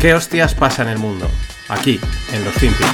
[0.00, 1.28] ¿Qué hostias pasa en el mundo?
[1.68, 2.00] Aquí,
[2.32, 2.88] en los FinPix.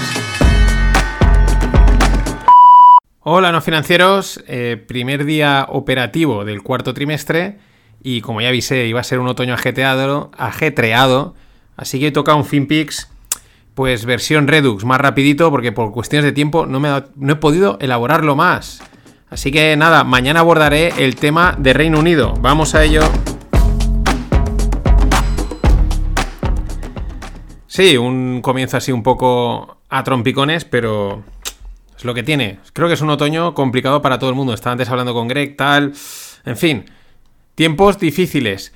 [3.21, 4.43] Hola, no financieros.
[4.49, 7.59] Eh, primer día operativo del cuarto trimestre.
[8.03, 10.33] Y como ya avisé, iba a ser un otoño ajetreado.
[10.37, 11.37] ajetreado
[11.77, 13.09] así que toca un FinPix,
[13.75, 17.79] pues versión Redux, más rapidito, porque por cuestiones de tiempo no, me no he podido
[17.81, 18.83] elaborarlo más.
[19.31, 22.35] Así que nada, mañana abordaré el tema de Reino Unido.
[22.41, 23.03] Vamos a ello.
[27.77, 31.23] Sí, un comienzo así un poco a trompicones, pero
[31.95, 32.59] es lo que tiene.
[32.73, 34.55] Creo que es un otoño complicado para todo el mundo.
[34.55, 35.93] Estaba antes hablando con Greg, tal.
[36.47, 36.87] En fin,
[37.55, 38.73] tiempos difíciles.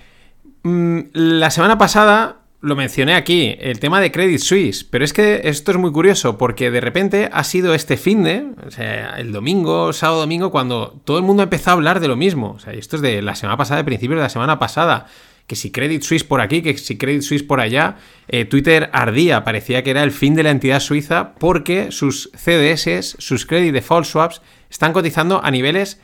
[0.65, 5.41] Mm, la semana pasada lo mencioné aquí, el tema de Credit Suisse, pero es que
[5.45, 9.33] esto es muy curioso porque de repente ha sido este fin de, o sea, el
[9.33, 12.51] domingo, sábado, domingo, cuando todo el mundo empezó a hablar de lo mismo.
[12.51, 15.07] O sea, esto es de la semana pasada, de principios de la semana pasada
[15.51, 17.97] que si Credit Suisse por aquí, que si Credit Suisse por allá,
[18.29, 23.17] eh, Twitter ardía, parecía que era el fin de la entidad suiza porque sus CDS,
[23.19, 26.01] sus Credit Default Swaps, están cotizando a niveles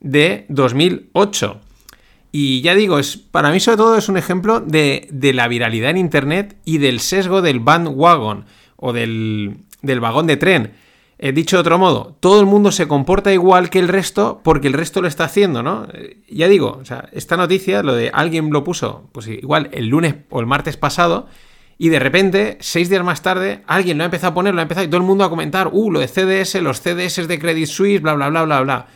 [0.00, 1.60] de 2008.
[2.32, 5.98] Y ya digo, es, para mí sobre todo es un ejemplo de, la viralidad en
[5.98, 10.72] Internet y del sesgo del bandwagon o del, del vagón de tren
[11.18, 14.68] He dicho de otro modo, todo el mundo se comporta igual que el resto porque
[14.68, 15.86] el resto lo está haciendo, ¿no?
[15.94, 19.86] Eh, ya digo, o sea, esta noticia, lo de alguien lo puso, pues igual el
[19.86, 21.26] lunes o el martes pasado,
[21.78, 24.62] y de repente, seis días más tarde, alguien lo ha empezado a poner, lo ha
[24.62, 27.66] empezado y todo el mundo a comentar, uh, lo de CDS, los CDS de Credit
[27.66, 28.86] Suisse, bla, bla, bla, bla, bla.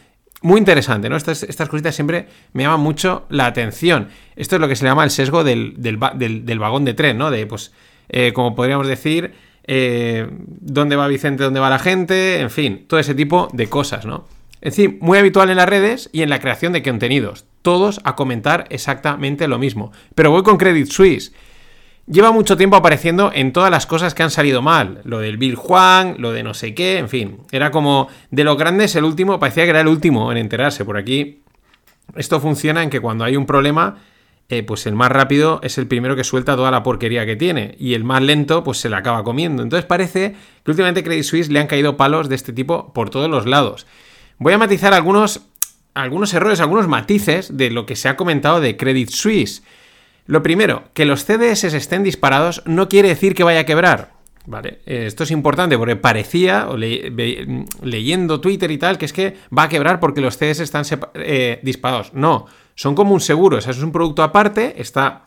[0.42, 1.16] Muy interesante, ¿no?
[1.16, 4.08] Estas, estas cositas siempre me llaman mucho la atención.
[4.36, 7.30] Esto es lo que se llama el sesgo del, vagón de tren, ¿no?
[7.30, 7.72] De, pues,
[8.08, 9.34] eh, como podríamos decir,
[9.72, 14.04] eh, dónde va Vicente, dónde va la gente, en fin, todo ese tipo de cosas,
[14.04, 14.26] ¿no?
[14.60, 17.44] Es decir, muy habitual en las redes y en la creación de contenidos.
[17.62, 19.92] Todos a comentar exactamente lo mismo.
[20.16, 21.32] Pero voy con Credit Suisse.
[22.08, 25.02] Lleva mucho tiempo apareciendo en todas las cosas que han salido mal.
[25.04, 27.38] Lo del Bill Juan, lo de no sé qué, en fin.
[27.52, 30.84] Era como de los grandes el último, parecía que era el último en enterarse.
[30.84, 31.42] Por aquí,
[32.16, 33.98] esto funciona en que cuando hay un problema,
[34.52, 37.76] eh, pues el más rápido es el primero que suelta toda la porquería que tiene
[37.78, 39.62] y el más lento pues se la acaba comiendo.
[39.62, 40.34] Entonces parece
[40.64, 43.86] que últimamente Credit Suisse le han caído palos de este tipo por todos los lados.
[44.38, 45.42] Voy a matizar algunos,
[45.94, 49.62] algunos errores, algunos matices de lo que se ha comentado de Credit Suisse.
[50.26, 54.19] Lo primero, que los CDS estén disparados no quiere decir que vaya a quebrar.
[54.50, 56.68] Vale, eh, esto es importante porque parecía,
[57.82, 60.84] leyendo Twitter y tal, que es que va a quebrar porque los CDS están
[61.14, 62.12] eh, disparados.
[62.14, 65.26] No, son como un seguro, o sea, es un producto aparte, está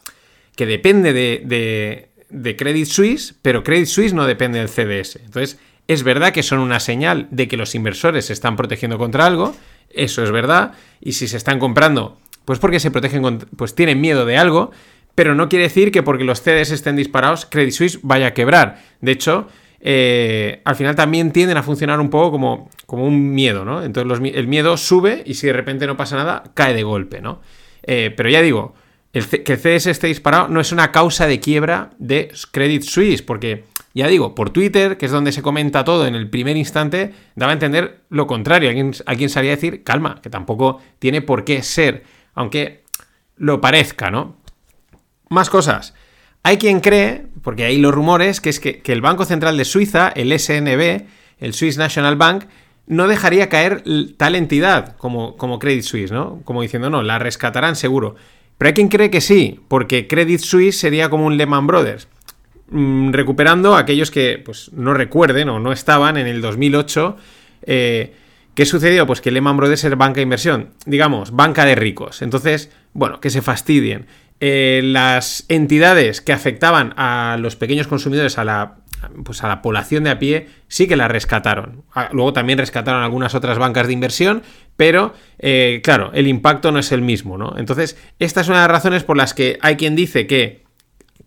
[0.57, 5.16] que depende de, de, Credit Suisse, pero Credit Suisse no depende del CDS.
[5.23, 5.57] Entonces,
[5.88, 9.55] es verdad que son una señal de que los inversores se están protegiendo contra algo,
[9.90, 14.25] eso es verdad, y si se están comprando, pues porque se protegen, pues tienen miedo
[14.25, 14.72] de algo,
[15.16, 18.81] pero no quiere decir que porque los CDS estén disparados, Credit Suisse vaya a quebrar.
[19.01, 19.47] De hecho,
[19.79, 23.84] eh, al final también tienden a funcionar un poco como, como un miedo, ¿no?
[23.84, 27.41] Entonces el miedo sube y si de repente no pasa nada, cae de golpe, ¿no?
[27.84, 28.75] Eh, pero ya digo,
[29.12, 33.66] que el CS esté disparado no es una causa de quiebra de Credit Suisse, porque
[33.94, 37.52] ya digo, por Twitter, que es donde se comenta todo en el primer instante, daba
[37.52, 38.69] a entender lo contrario.
[38.69, 42.03] Alguien, alguien salía a decir, calma, que tampoco tiene por qué ser,
[42.34, 42.84] aunque
[43.35, 44.38] lo parezca, ¿no?
[45.29, 45.94] Más cosas.
[46.44, 50.09] Hay quien cree, porque hay los rumores, que es que, el Banco Central de Suiza,
[50.09, 51.06] el SNB,
[51.39, 52.45] el Swiss National Bank,
[52.85, 53.84] no dejaría caer
[54.17, 56.41] tal entidad como, Credit Suisse, ¿no?
[56.44, 58.16] Como diciendo, no, la rescatarán seguro.
[58.57, 62.09] Pero hay quien cree que sí, porque Credit Suisse sería como un Lehman Brothers,
[62.69, 67.16] mm, recuperando a aquellos que pues, no recuerden o no estaban en el 2008.
[67.66, 68.13] Eh,
[68.53, 69.07] ¿Qué sucedió?
[69.07, 72.22] Pues que Lehman Brothers era banca de inversión, digamos, banca de ricos.
[72.22, 74.05] Entonces, bueno, que se fastidien.
[74.46, 78.80] Eh, las entidades que afectaban a los pequeños consumidores, a la,
[79.24, 81.86] pues a la población de a pie, sí que la rescataron.
[81.96, 84.44] Ah, luego también rescataron algunas otras bancas de inversión,
[84.76, 87.56] pero eh, claro, el impacto no es el mismo, ¿no?
[87.58, 90.66] Entonces, esta es una de las razones por las que hay quien dice que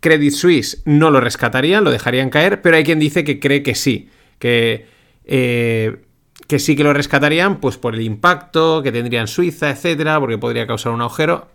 [0.01, 3.75] Credit Suisse no lo rescatarían, lo dejarían caer, pero hay quien dice que cree que
[3.75, 4.89] sí, que,
[5.25, 6.05] eh,
[6.49, 10.37] que sí que lo rescatarían, pues por el impacto que tendría en Suiza, etcétera, porque
[10.37, 11.49] podría causar un agujero,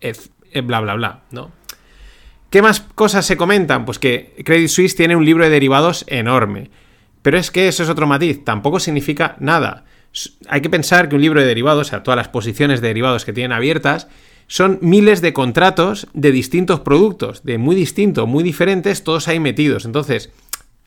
[0.64, 1.61] bla, bla, bla, ¿no?
[2.52, 3.86] ¿Qué más cosas se comentan?
[3.86, 6.70] Pues que Credit Suisse tiene un libro de derivados enorme.
[7.22, 9.86] Pero es que eso es otro matiz, tampoco significa nada.
[10.50, 13.24] Hay que pensar que un libro de derivados, o sea, todas las posiciones de derivados
[13.24, 14.10] que tienen abiertas,
[14.48, 19.86] son miles de contratos de distintos productos, de muy distintos, muy diferentes, todos ahí metidos.
[19.86, 20.30] Entonces,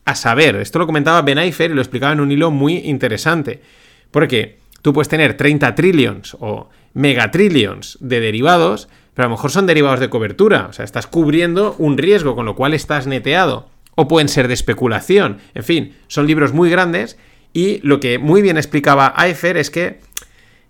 [0.05, 3.63] a saber, esto lo comentaba Ben Eifer y lo explicaba en un hilo muy interesante.
[4.11, 9.67] Porque tú puedes tener 30 trillions o megatrillions de derivados, pero a lo mejor son
[9.67, 13.73] derivados de cobertura, o sea, estás cubriendo un riesgo, con lo cual estás neteado.
[13.97, 15.39] o pueden ser de especulación.
[15.55, 17.17] En fin, son libros muy grandes
[17.53, 20.01] y lo que muy bien explicaba Eifer es que,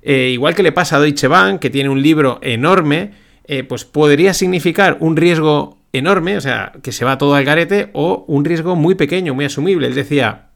[0.02, 3.12] eh, igual que le pasa a Deutsche Bank, que tiene un libro enorme,
[3.46, 7.88] eh, pues podría significar un riesgo enorme, o sea, que se va todo al garete,
[7.94, 9.86] o un riesgo muy pequeño, muy asumible.
[9.86, 10.48] Él decía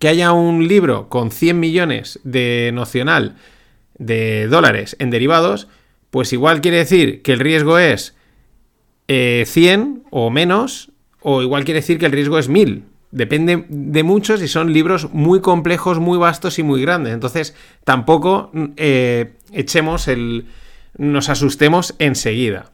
[0.00, 3.36] que haya un libro con 100 millones de nocional
[3.98, 5.68] de dólares en derivados,
[6.10, 8.14] pues igual quiere decir que el riesgo es
[9.06, 10.90] 100 eh, o menos,
[11.20, 12.84] o igual quiere decir que el riesgo es 1000.
[13.10, 17.14] Depende de muchos y son libros muy complejos, muy vastos y muy grandes.
[17.14, 20.46] Entonces, tampoco eh, echemos el.
[20.98, 22.70] nos asustemos enseguida.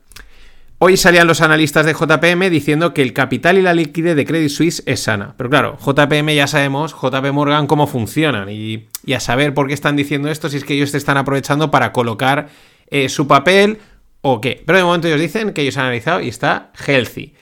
[0.79, 4.51] Hoy salían los analistas de JPM diciendo que el capital y la liquidez de Credit
[4.51, 5.35] Suisse es sana.
[5.37, 9.95] Pero claro, JPM ya sabemos, JP Morgan, cómo funcionan y, a saber por qué están
[9.95, 12.49] diciendo esto, si es que ellos te están aprovechando para colocar
[12.89, 13.79] eh, su papel
[14.21, 14.63] o qué.
[14.65, 17.35] Pero de momento ellos dicen que ellos han analizado y está healthy.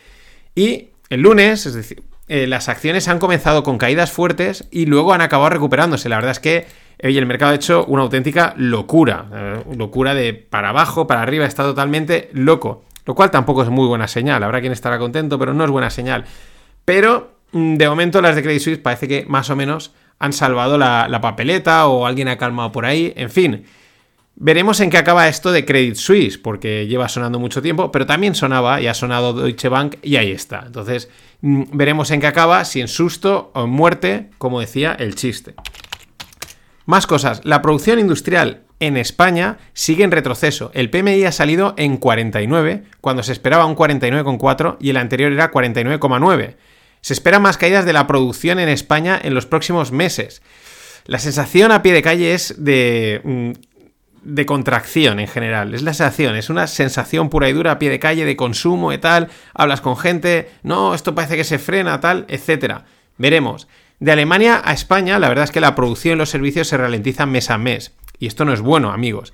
[0.54, 5.12] Y el lunes, es decir, eh, las acciones han comenzado con caídas fuertes y luego
[5.12, 6.08] han acabado recuperándose.
[6.08, 6.66] La verdad es que
[7.02, 9.26] hoy el mercado ha hecho una auténtica locura.
[9.34, 12.84] Eh, locura de para abajo, para arriba, está totalmente loco.
[13.04, 14.42] Lo cual tampoco es muy buena señal.
[14.42, 16.24] Habrá quien estará contento, pero no es buena señal.
[16.84, 20.78] Pero mm, de momento las de Credit Suisse parece que más o menos han salvado
[20.78, 23.12] la, la papeleta o alguien ha calmado por ahí.
[23.16, 23.66] En fin.
[24.34, 28.34] Veremos en qué acaba esto de Credit Suisse, porque lleva sonando mucho tiempo, pero también
[28.34, 30.64] sonaba y ha sonado Deutsche Bank y ahí está.
[30.66, 31.10] Entonces,
[31.42, 35.54] mm, veremos en qué acaba, si en susto o en muerte, como decía el chiste.
[36.86, 40.72] Más cosas, la producción industrial en España sigue en retroceso.
[40.74, 45.52] El PMI ha salido en 49, cuando se esperaba un 49,4 y el anterior era
[45.52, 46.56] 49,9.
[47.00, 50.42] Se esperan más caídas de la producción en España en los próximos meses.
[51.04, 53.52] La sensación a pie de calle es de mm,
[54.24, 55.74] de contracción en general.
[55.74, 58.92] Es la sensación, es una sensación pura y dura a pie de calle de consumo
[58.92, 59.28] y tal.
[59.54, 62.84] Hablas con gente, no, esto parece que se frena, tal, etcétera.
[63.18, 63.68] Veremos.
[64.00, 67.30] De Alemania a España, la verdad es que la producción y los servicios se ralentizan
[67.30, 67.92] mes a mes.
[68.18, 69.32] Y esto no es bueno, amigos.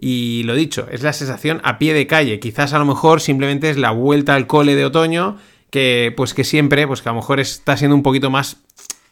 [0.00, 2.40] Y lo dicho, es la sensación a pie de calle.
[2.40, 5.36] Quizás a lo mejor simplemente es la vuelta al cole de otoño,
[5.70, 8.58] que pues que siempre, pues que a lo mejor está siendo un poquito más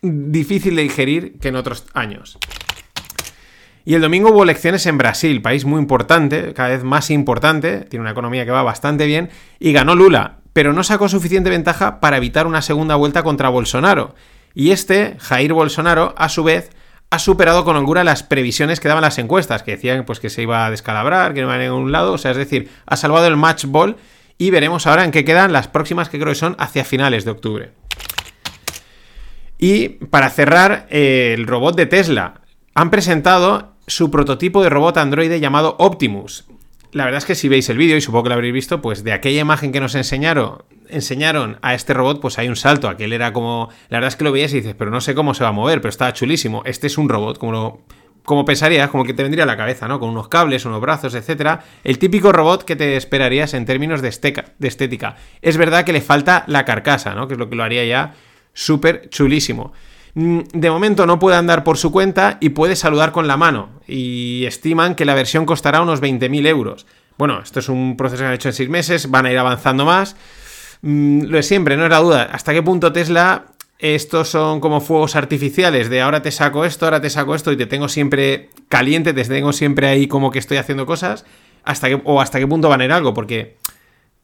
[0.02, 2.38] difícil de digerir que en otros años.
[3.86, 8.00] Y el domingo hubo elecciones en Brasil, país muy importante, cada vez más importante, tiene
[8.00, 9.30] una economía que va bastante bien,
[9.60, 14.16] y ganó Lula, pero no sacó suficiente ventaja para evitar una segunda vuelta contra Bolsonaro.
[14.54, 16.70] Y este, Jair Bolsonaro, a su vez,
[17.10, 20.42] ha superado con holgura las previsiones que daban las encuestas, que decían pues, que se
[20.42, 23.28] iba a descalabrar, que no iba a ningún lado, o sea, es decir, ha salvado
[23.28, 23.98] el match ball
[24.36, 27.30] y veremos ahora en qué quedan las próximas que creo que son hacia finales de
[27.30, 27.70] octubre.
[29.58, 32.40] Y para cerrar, el robot de Tesla.
[32.74, 36.46] Han presentado su prototipo de robot androide llamado Optimus.
[36.92, 39.04] La verdad es que si veis el vídeo, y supongo que lo habréis visto, pues
[39.04, 42.88] de aquella imagen que nos enseñaron, enseñaron a este robot, pues hay un salto.
[42.88, 43.68] Aquel era como.
[43.88, 45.52] La verdad es que lo veías y dices, pero no sé cómo se va a
[45.52, 46.62] mover, pero estaba chulísimo.
[46.64, 47.80] Este es un robot, como lo.
[48.24, 50.00] Como pensarías, como que te vendría a la cabeza, ¿no?
[50.00, 51.62] Con unos cables, unos brazos, etcétera.
[51.84, 54.10] El típico robot que te esperarías en términos de,
[54.58, 55.14] de estética.
[55.42, 57.28] Es verdad que le falta la carcasa, ¿no?
[57.28, 58.14] Que es lo que lo haría ya
[58.52, 59.72] súper chulísimo.
[60.16, 63.68] Mm, de momento no puede andar por su cuenta y puede saludar con la mano.
[63.86, 66.86] Y estiman que la versión costará unos 20.000 euros.
[67.18, 69.84] Bueno, esto es un proceso que han hecho en 6 meses, van a ir avanzando
[69.84, 70.16] más.
[70.80, 72.22] Mm, lo de siempre, no es la duda.
[72.32, 73.44] ¿Hasta qué punto Tesla
[73.78, 77.58] estos son como fuegos artificiales de ahora te saco esto, ahora te saco esto y
[77.58, 81.26] te tengo siempre caliente, te tengo siempre ahí como que estoy haciendo cosas,
[81.62, 83.58] hasta o hasta qué punto van a ir algo, porque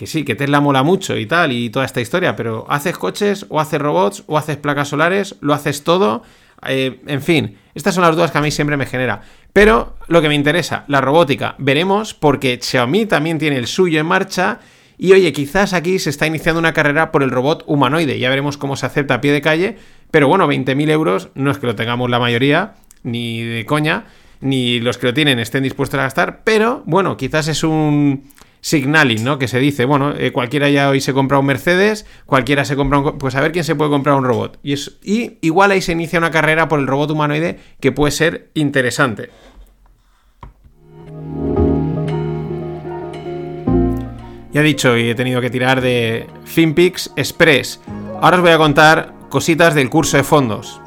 [0.02, 3.46] que sí, que Tesla mola mucho y tal, y toda esta historia, pero haces coches,
[3.48, 6.24] o haces robots, o haces placas solares, lo haces todo.
[6.66, 9.20] Eh, en fin, estas son las dudas que a mí siempre me genera.
[9.52, 14.06] Pero lo que me interesa, la robótica, veremos, porque Xiaomi también tiene el suyo en
[14.06, 14.58] marcha.
[14.98, 18.18] Y oye, quizás aquí se está iniciando una carrera por el robot humanoide.
[18.18, 19.76] Ya veremos cómo se acepta a pie de calle.
[20.10, 24.06] Pero bueno, 20.000 euros no es que lo tengamos la mayoría, ni de coña,
[24.40, 26.42] ni los que lo tienen estén dispuestos a gastar.
[26.42, 28.24] Pero bueno, quizás es un
[28.62, 29.38] signaling, ¿no?
[29.38, 32.98] Que se dice, bueno, eh, cualquiera ya hoy se compra un Mercedes, cualquiera se compra
[33.00, 33.18] un...
[33.18, 34.58] Pues a ver quién se puede comprar un robot.
[34.62, 38.12] Y, es, y igual ahí se inicia una carrera por el robot humanoide que puede
[38.12, 39.30] ser interesante.
[44.52, 47.80] Ya he dicho y he tenido que tirar de FinPix Express.
[48.20, 50.80] Ahora os voy a contar cositas del curso de fondos.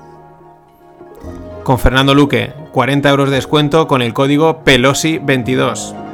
[1.64, 6.05] Con Fernando Luque, 40 euros de descuento con el código Pelosi22.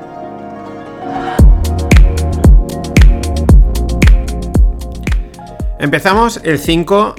[5.82, 7.16] Empezamos el 5,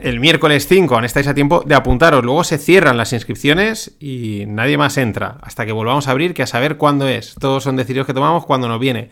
[0.00, 2.24] el miércoles 5, aún estáis a tiempo de apuntaros.
[2.24, 6.42] Luego se cierran las inscripciones y nadie más entra hasta que volvamos a abrir, que
[6.42, 7.34] a saber cuándo es.
[7.38, 9.10] Todos son decisiones que tomamos cuando nos viene.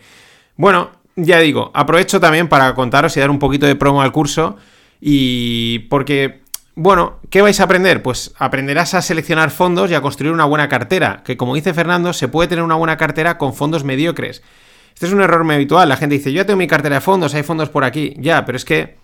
[0.57, 4.57] Bueno, ya digo, aprovecho también para contaros y dar un poquito de promo al curso.
[4.99, 6.41] Y porque,
[6.73, 8.01] bueno, ¿qué vais a aprender?
[8.01, 12.11] Pues aprenderás a seleccionar fondos y a construir una buena cartera, que como dice Fernando,
[12.11, 14.41] se puede tener una buena cartera con fondos mediocres.
[14.95, 15.89] Este es un error muy habitual.
[15.89, 18.15] La gente dice, yo tengo mi cartera de fondos, hay fondos por aquí.
[18.17, 18.95] Ya, pero es que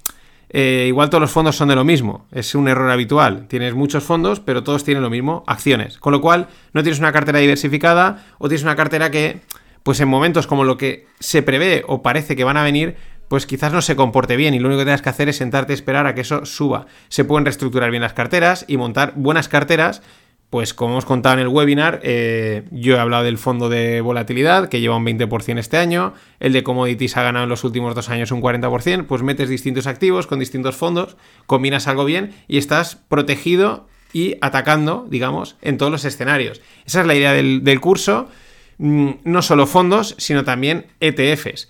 [0.50, 2.26] eh, igual todos los fondos son de lo mismo.
[2.32, 3.46] Es un error habitual.
[3.50, 5.98] Tienes muchos fondos, pero todos tienen lo mismo, acciones.
[5.98, 9.42] Con lo cual, no tienes una cartera diversificada o tienes una cartera que,
[9.84, 12.96] pues en momentos como lo que se prevé o parece que van a venir,
[13.28, 15.74] pues quizás no se comporte bien y lo único que tengas que hacer es sentarte
[15.74, 16.86] a esperar a que eso suba.
[17.10, 20.02] Se pueden reestructurar bien las carteras y montar buenas carteras
[20.52, 24.68] pues como hemos contado en el webinar, eh, yo he hablado del fondo de volatilidad
[24.68, 28.10] que lleva un 20% este año, el de commodities ha ganado en los últimos dos
[28.10, 31.16] años un 40%, pues metes distintos activos con distintos fondos,
[31.46, 36.60] combinas algo bien y estás protegido y atacando, digamos, en todos los escenarios.
[36.86, 38.28] Esa es la idea del, del curso,
[38.78, 41.70] mm, no solo fondos, sino también ETFs.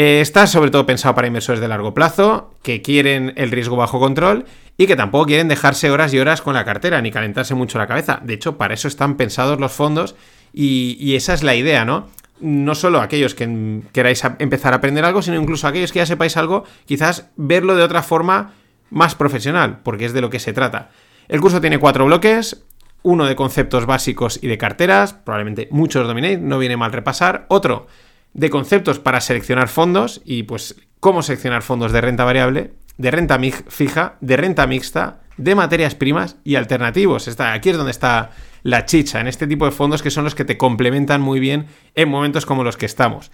[0.00, 3.98] Eh, está sobre todo pensado para inversores de largo plazo, que quieren el riesgo bajo
[3.98, 4.44] control
[4.76, 7.88] y que tampoco quieren dejarse horas y horas con la cartera ni calentarse mucho la
[7.88, 8.20] cabeza.
[8.22, 10.14] De hecho, para eso están pensados los fondos
[10.52, 12.06] y, esa es la idea, ¿no?
[12.38, 16.36] No solo aquellos que queráis empezar a aprender algo, sino incluso aquellos que ya sepáis
[16.36, 18.52] algo, quizás verlo de otra forma
[18.90, 20.90] más profesional, porque es de lo que se trata.
[21.26, 22.62] El curso tiene cuatro bloques,
[23.02, 27.46] uno de conceptos básicos y de carteras, probablemente muchos dominéis, no viene mal repasar.
[27.48, 27.88] Otro
[28.34, 33.38] de conceptos para seleccionar fondos y pues cómo seleccionar fondos de renta variable, de renta
[33.68, 37.28] fija, de renta mixta, de materias primas y alternativos.
[37.28, 38.30] Está, aquí es donde está
[38.62, 41.66] la chicha, en este tipo de fondos que son los que te complementan muy bien
[41.94, 43.30] en momentos como los que estamos.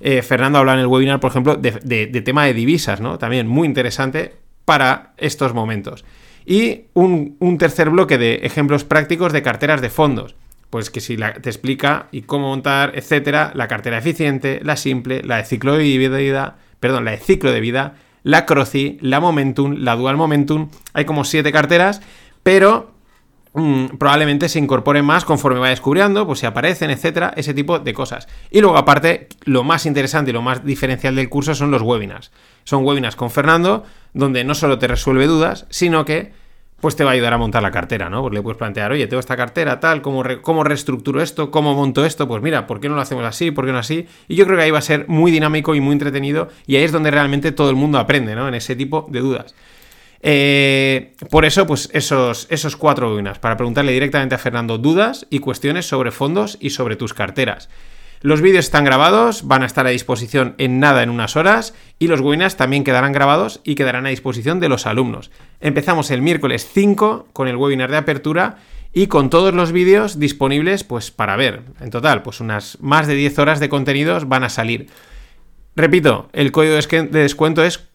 [0.00, 3.18] Eh, Fernando habla en el webinar, por ejemplo, de, tema de divisas, ¿no?
[3.18, 4.34] También muy interesante
[4.64, 6.04] para estos momentos.
[6.44, 10.34] Y un, un tercer bloque de ejemplos prácticos de carteras de fondos
[10.72, 15.36] pues que si te explica y cómo montar, etcétera, la cartera eficiente, la simple, la
[15.36, 19.96] de ciclo de vida, perdón, la de ciclo de vida, la Croci, la Momentum, la
[19.96, 20.70] Dual Momentum.
[20.94, 22.00] Hay como siete carteras,
[22.42, 22.94] pero
[23.52, 27.92] mm, probablemente se incorporen más conforme vaya descubriendo, pues si aparecen, etcétera, ese tipo de
[27.92, 28.26] cosas.
[28.50, 32.30] Y luego, aparte, lo más interesante y lo más diferencial del curso son los webinars.
[32.64, 36.32] Son webinars con Fernando, donde no solo te resuelve dudas, sino que
[36.82, 38.22] pues te va a ayudar a montar la cartera, ¿no?
[38.22, 41.52] Porque le puedes plantear, oye, tengo esta cartera, tal, ¿cómo, ¿cómo reestructuro esto?
[41.52, 42.26] ¿Cómo monto esto?
[42.26, 43.52] Pues mira, ¿por qué no lo hacemos así?
[43.52, 44.08] ¿Por qué no así?
[44.26, 46.82] Y yo creo que ahí va a ser muy dinámico y muy entretenido y ahí
[46.82, 48.48] es donde realmente todo el mundo aprende, ¿no?
[48.48, 49.54] En ese tipo de dudas.
[50.22, 55.38] Eh, por eso, pues esos, esos cuatro webinars, para preguntarle directamente a Fernando dudas y
[55.38, 57.68] cuestiones sobre fondos y sobre tus carteras.
[58.22, 62.06] Los vídeos están grabados, van a estar a disposición en nada en unas horas y
[62.06, 65.32] los webinars también quedarán grabados y quedarán a disposición de los alumnos.
[65.60, 68.58] Empezamos el miércoles 5 con el webinar de apertura
[68.92, 71.62] y con todos los vídeos disponibles pues para ver.
[71.80, 74.86] En total, pues unas más de 10 horas de contenidos van a salir.
[75.74, 77.88] Repito, el código de descuento es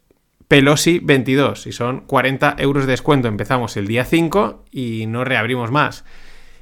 [0.50, 3.30] Pelosi22 y son 40 euros de descuento.
[3.30, 6.04] Empezamos el día 5 y no reabrimos más.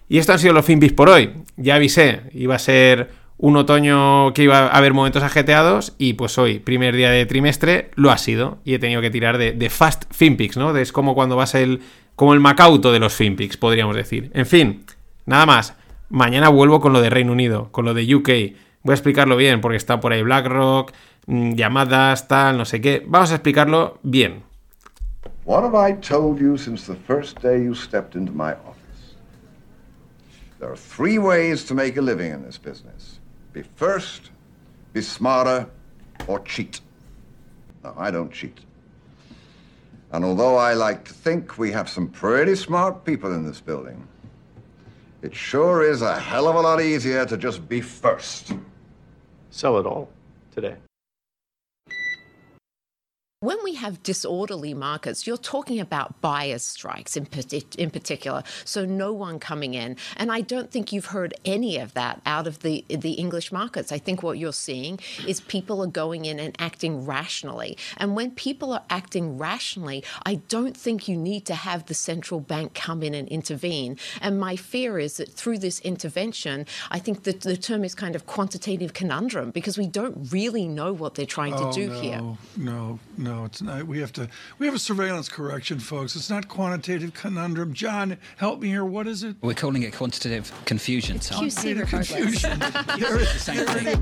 [0.07, 1.34] Y esto han sido los FinPix por hoy.
[1.57, 6.38] Ya avisé, iba a ser un otoño que iba a haber momentos ajeteados y pues
[6.38, 10.06] hoy, primer día de trimestre, lo ha sido y he tenido que tirar de, fast
[10.12, 10.75] finpics, ¿no?
[10.75, 11.82] Es como cuando vas el,
[12.15, 14.32] como el Macauto de los finpics, podríamos decir.
[14.34, 14.86] En fin,
[15.25, 15.75] nada más.
[16.08, 18.30] Mañana vuelvo con lo de Reino Unido, con lo de UK.
[18.84, 20.94] Voy a explicarlo bien porque está por ahí BlackRock,
[21.25, 23.04] mm, llamadas, tal, no sé qué.
[23.08, 24.44] Vamos a explicarlo bien.
[30.60, 32.95] There are three ways to make a living in this business.
[33.55, 34.31] Be first,
[34.91, 35.69] be smarter,
[36.27, 36.81] or cheat.
[37.85, 38.59] No, I don't cheat.
[40.12, 44.05] And although I like to think we have some pretty smart people in this building,
[45.21, 48.51] it sure is a hell of a lot easier to just be first.
[49.51, 50.09] Sell it all
[50.53, 50.75] today.
[53.42, 57.27] When we have disorderly markets, you're talking about buyers' strikes in,
[57.77, 59.98] in particular, so no one coming in.
[60.15, 63.92] And I don't think you've heard any of that out of the, the English markets.
[63.92, 67.77] I think what you're seeing is people are going in and acting rationally.
[67.98, 72.39] And when people are acting rationally, I don't think you need to have the central
[72.39, 73.98] bank come in and intervene.
[74.22, 78.15] And my fear is that through this intervention, I think that the term is kind
[78.15, 82.00] of quantitative conundrum because we don't really know what they're trying oh, to do no,
[82.00, 82.22] here.
[82.56, 83.86] No, no no, it's not.
[83.86, 84.27] We have to.
[84.60, 86.15] We have a surveillance correction, folks.
[86.15, 87.74] It's not quantitative conundrum.
[87.74, 88.86] John, help me here.
[88.86, 89.36] What is it?
[89.42, 91.18] We're calling it quantitative confusion.
[91.18, 92.62] It's QC confusion.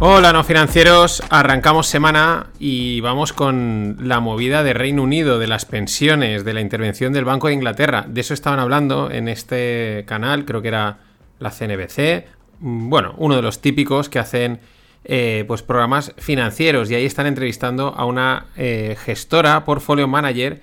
[0.00, 1.24] Hola, no financieros.
[1.28, 6.60] Arrancamos semana y vamos con la movida de Reino Unido, de las pensiones, de la
[6.60, 8.04] intervención del Banco de Inglaterra.
[8.08, 10.98] De eso estaban hablando en este canal, creo que era
[11.40, 14.60] la CNBC, bueno, uno de los típicos que hacen
[15.04, 20.60] eh, pues programas financieros y ahí están entrevistando a una eh, gestora, portfolio manager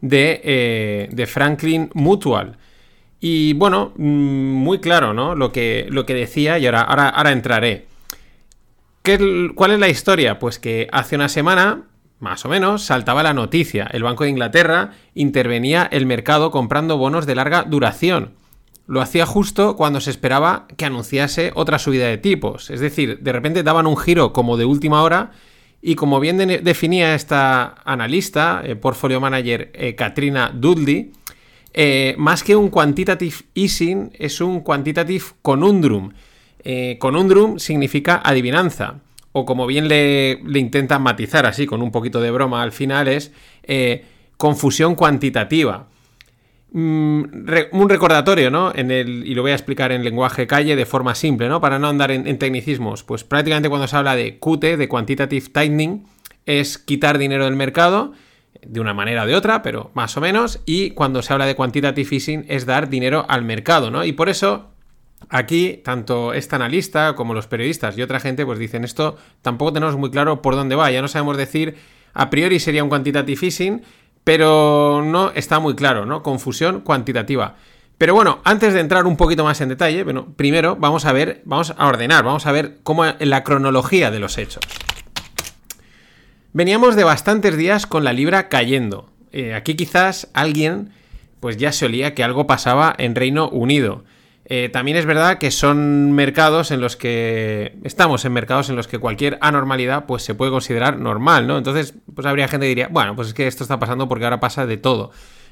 [0.00, 2.58] de, eh, de, Franklin Mutual.
[3.20, 5.34] Y bueno, mm, muy claro, ¿no?
[5.34, 7.86] Lo que, lo que decía y ahora, ahora, ahora entraré.
[9.02, 10.38] ¿Qué, ¿Cuál es la historia?
[10.38, 11.84] Pues que hace una semana
[12.18, 13.88] más o menos, saltaba la noticia.
[13.92, 18.32] El Banco de Inglaterra intervenía el mercado comprando bonos de larga duración.
[18.86, 22.70] Lo hacía justo cuando se esperaba que anunciase otra subida de tipos.
[22.70, 25.32] Es decir, de repente daban un giro como de última hora
[25.82, 31.12] y como bien definía esta analista, eh, portfolio manager eh, Katrina Dudley,
[31.72, 36.12] eh, más que un quantitative easing es un quantitative conundrum.
[36.98, 39.00] conundrum significa adivinanza
[39.32, 43.30] o como bien le, intentan matizar así, con un poquito de broma al final, es
[44.36, 45.86] confusión cuantitativa.
[46.72, 47.22] Mm,
[47.72, 48.72] un recordatorio, ¿no?
[48.74, 51.60] En el, y lo voy a explicar en lenguaje calle de forma simple, ¿no?
[51.60, 53.02] Para no andar en, tecnicismos.
[53.04, 56.06] Pues prácticamente cuando se habla de QT, de Quantitative Tightening,
[56.44, 58.12] es quitar dinero del mercado
[58.66, 60.60] de una manera o de otra, pero más o menos.
[60.66, 64.04] Y cuando se habla de Quantitative Easing es dar dinero al mercado, ¿no?
[64.04, 64.70] Y por eso
[65.28, 69.96] Aquí, tanto esta analista como los periodistas y otra gente, pues dicen esto tampoco tenemos
[69.96, 70.90] muy claro por dónde va.
[70.90, 71.76] Ya no sabemos decir,
[72.12, 73.82] a priori sería un quantitative easing,
[74.26, 76.24] pero no está muy claro, ¿no?
[76.24, 77.54] Confusión cuantitativa.
[77.96, 81.42] Pero bueno, antes de entrar un poquito más en detalle, bueno, primero vamos a ver,
[81.44, 84.64] vamos a ordenar, vamos a ver cómo la cronología de los hechos.
[86.52, 89.08] Veníamos de bastantes días con la libra cayendo.
[89.30, 90.90] Eh, aquí quizás alguien,
[91.38, 94.02] pues ya se olía que algo pasaba en Reino Unido.
[94.48, 98.86] Eh, también es verdad que son mercados en los que estamos en mercados en los
[98.86, 101.58] que cualquier anormalidad pues se puede considerar normal, ¿no?
[101.58, 104.38] Entonces, pues habría gente que diría, bueno, pues es que esto está pasando porque ahora
[104.38, 105.10] pasa de todo.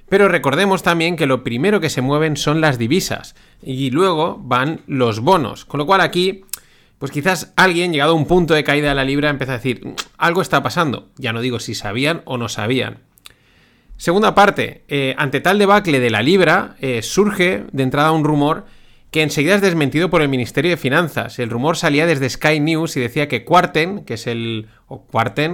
[0.08, 4.82] Pero recordemos también que lo primero que se mueven son las divisas y luego van
[4.86, 6.44] los bonos, con lo cual aquí
[6.98, 9.94] pues quizás alguien, llegado a un punto de caída de la libra, empieza a decir,
[10.16, 11.08] algo está pasando.
[11.16, 13.00] Ya no digo si sabían o no sabían.
[13.96, 18.64] Segunda parte, eh, ante tal debacle de la libra, eh, surge de entrada un rumor
[19.14, 21.38] que enseguida es desmentido por el Ministerio de Finanzas.
[21.38, 24.66] El rumor salía desde Sky News y decía que Quarten, que es el.
[24.88, 25.06] o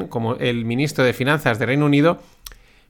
[0.09, 2.23] como el ministro de Finanzas de Reino Unido,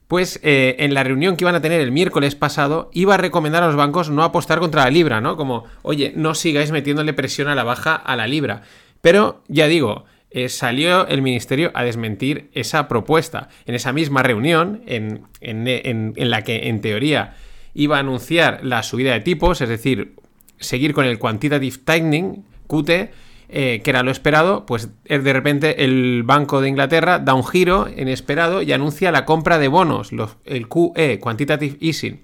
[0.07, 3.65] pues eh, en la reunión que iban a tener el miércoles pasado, iba a recomendar
[3.65, 5.37] a los bancos no apostar contra la libra, ¿no?
[5.37, 8.63] Como, oye, no sigáis metiéndole presión a la baja a la libra.
[9.01, 13.49] Pero, ya digo, eh, salió el ministerio a desmentir esa propuesta.
[13.67, 17.35] En esa misma reunión, en, en la que en teoría
[17.75, 20.15] iba a anunciar la subida de tipos, es decir,
[20.61, 23.11] seguir con el quantitative tightening, QT,
[23.53, 27.45] eh, que era lo esperado, pues eh, de repente el Banco de Inglaterra da un
[27.45, 30.13] giro inesperado y anuncia la compra de bonos,
[30.45, 32.23] el QE, Quantitative Easing.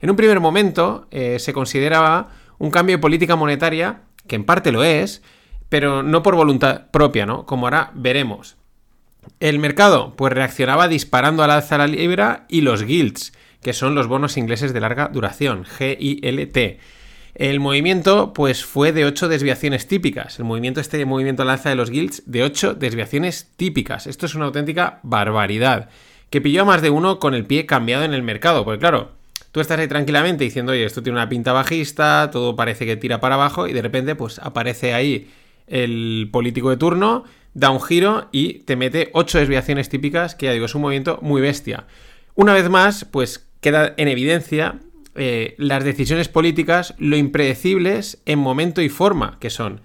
[0.00, 4.72] En un primer momento eh, se consideraba un cambio de política monetaria, que en parte
[4.72, 5.22] lo es,
[5.68, 7.46] pero no por voluntad propia, ¿no?
[7.46, 8.56] Como ahora veremos.
[9.38, 14.08] El mercado, pues reaccionaba disparando al alza la libra y los gilts, que son los
[14.08, 16.80] bonos ingleses de larga duración, GILT.
[17.34, 20.38] El movimiento, pues, fue de 8 desviaciones típicas.
[20.38, 24.06] El movimiento, este movimiento al alza de los guilds, de 8 desviaciones típicas.
[24.06, 25.88] Esto es una auténtica barbaridad.
[26.30, 28.64] Que pilló a más de uno con el pie cambiado en el mercado.
[28.64, 29.12] Porque, claro,
[29.50, 33.20] tú estás ahí tranquilamente diciendo, oye, esto tiene una pinta bajista, todo parece que tira
[33.20, 35.28] para abajo, y de repente, pues, aparece ahí
[35.66, 40.52] el político de turno, da un giro y te mete 8 desviaciones típicas, que ya
[40.52, 41.86] digo, es un movimiento muy bestia.
[42.34, 44.80] Una vez más, pues queda en evidencia
[45.14, 49.80] eh, las decisiones políticas, lo impredecibles en momento y forma que son.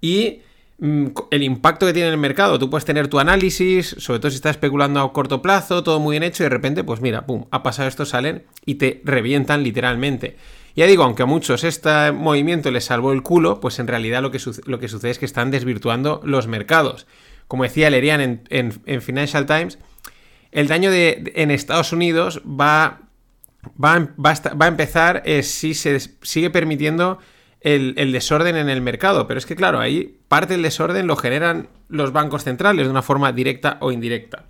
[0.00, 0.40] Y
[0.78, 2.58] mm, el impacto que tiene en el mercado.
[2.58, 6.14] Tú puedes tener tu análisis, sobre todo si estás especulando a corto plazo, todo muy
[6.14, 9.62] bien hecho, y de repente, pues mira, pum, ha pasado esto, salen y te revientan
[9.62, 10.36] literalmente.
[10.74, 14.30] Ya digo, aunque a muchos este movimiento les salvó el culo, pues en realidad lo
[14.30, 17.06] que, lo que sucede es que están desvirtuando los mercados.
[17.46, 19.78] Como decía Lerian en, Financial Times,
[20.52, 23.02] el daño de, en Estados Unidos va
[23.82, 27.18] va, a, empezar eh, si se sigue permitiendo
[27.60, 29.26] el, desorden en el mercado.
[29.26, 33.02] Pero es que, claro, ahí parte del desorden lo generan los bancos centrales de una
[33.02, 34.44] forma directa o indirecta.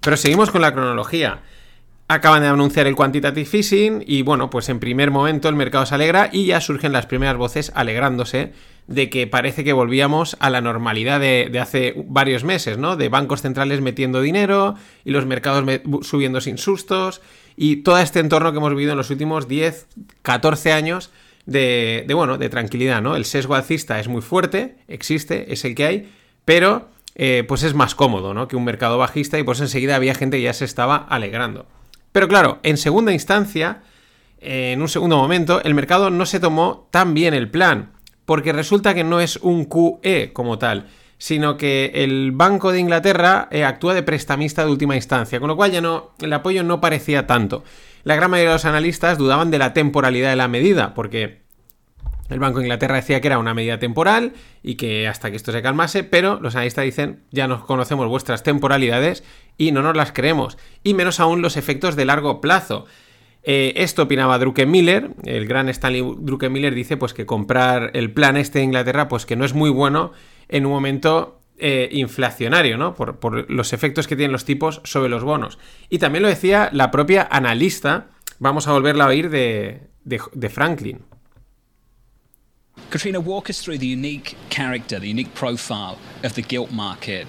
[0.00, 1.40] Pero seguimos con la cronología.
[2.10, 5.94] Acaban de anunciar el quantitative easing y bueno, pues en primer momento el mercado se
[5.94, 8.54] alegra y ya surgen las primeras voces alegrándose
[8.86, 12.96] de que parece que volvíamos a la normalidad de, de hace varios meses, ¿no?
[12.96, 15.62] De bancos centrales metiendo dinero y los mercados
[16.00, 17.20] subiendo sin sustos
[17.60, 19.88] y todo este entorno que hemos vivido en los últimos 10,
[20.22, 21.10] 14 años
[21.44, 23.16] de, bueno, de tranquilidad, ¿no?
[23.16, 26.12] El sesgo alcista es muy fuerte, existe, es el que hay,
[26.44, 28.46] pero eh, pues es más cómodo, ¿no?
[28.46, 31.66] Que un mercado bajista y pues enseguida había gente que ya se estaba alegrando.
[32.12, 33.82] Pero claro, en segunda instancia,
[34.40, 37.90] en un segundo momento, el mercado no se tomó tan bien el plan,
[38.24, 40.86] porque resulta que no es un QE como tal.
[41.18, 45.56] Sino que el Banco de Inglaterra eh, actúa de prestamista de última instancia, con lo
[45.56, 47.64] cual ya no, el apoyo no parecía tanto.
[48.04, 51.42] La gran mayoría de los analistas dudaban de la temporalidad de la medida, porque
[52.30, 55.50] el Banco de Inglaterra decía que era una medida temporal y que hasta que esto
[55.50, 59.24] se calmase, pero los analistas dicen, ya nos conocemos vuestras temporalidades
[59.56, 62.86] y no nos las creemos, y menos aún los efectos de largo plazo.
[63.42, 68.58] Eh, esto opinaba Druckenmiller, el gran Stanley Druckenmiller dice pues que comprar el plan este
[68.58, 70.12] de Inglaterra pues que no es muy bueno
[70.48, 72.94] en un momento eh, inflacionario, ¿no?
[72.94, 75.58] Por, por, los efectos que tienen los tipos sobre los bonos.
[75.88, 78.06] Y también lo decía la propia analista,
[78.38, 81.00] vamos a volverla a oír de, de, de Franklin.
[82.90, 87.26] Katrina, walk us through the unique character, the unique profile of the gilt market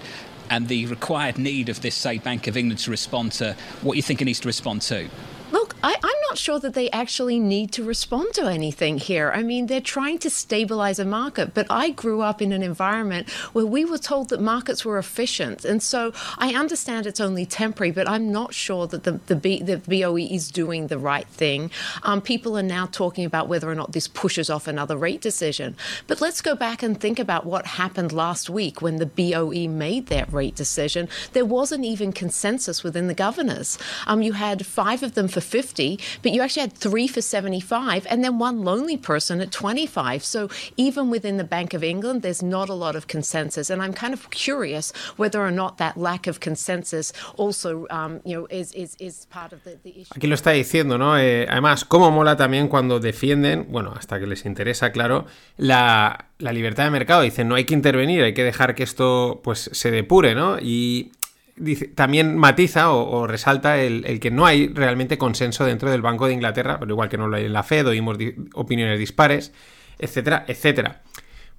[0.50, 4.02] and the required need of this, say, Bank of England to respond to what you
[4.02, 5.10] think it needs to respond to.
[5.52, 9.32] Look, I, am not sure that they actually need to respond to anything here.
[9.34, 13.30] I mean, they're trying to stabilize a market, but I grew up in an environment
[13.54, 15.66] where we were told that markets were efficient.
[15.66, 19.62] And so I understand it's only temporary, but I'm not sure that the, the, B,
[19.64, 21.72] the BOE is doing the right thing.
[22.04, 25.76] Um, people are now talking about whether or not this pushes off another rate decision.
[26.06, 30.08] But let's go back and think about what happened last week when the BOE made
[30.08, 31.10] that rate decision.
[31.34, 33.80] There wasn't even consensus within the governors.
[34.06, 38.06] Um, you had five of them for 50, but you actually had three for 75,
[38.10, 40.23] and then one lonely person at 25.
[40.23, 43.69] So even within the Bank of England, there's not a lot of consensus.
[43.69, 48.36] And I'm kind of curious whether or not that lack of consensus also, um, you
[48.36, 50.13] know, is, is, is part of the, the issue.
[50.15, 51.17] Aquí lo está diciendo, ¿no?
[51.17, 55.25] Eh, además, cómo mola también cuando defienden, bueno, hasta que les interesa, claro,
[55.58, 57.21] la, la libertad de mercado.
[57.21, 60.58] Dicen, no hay que intervenir, hay que dejar que esto, pues, se depure, ¿no?
[60.60, 61.12] Y
[61.95, 66.78] también matiza o, resalta el, que no hay realmente consenso dentro del Banco de Inglaterra,
[66.80, 68.17] pero igual que no lo hay en la Fed, oímos
[68.54, 69.54] opiniones dispares,
[69.98, 71.02] etcétera, etcétera.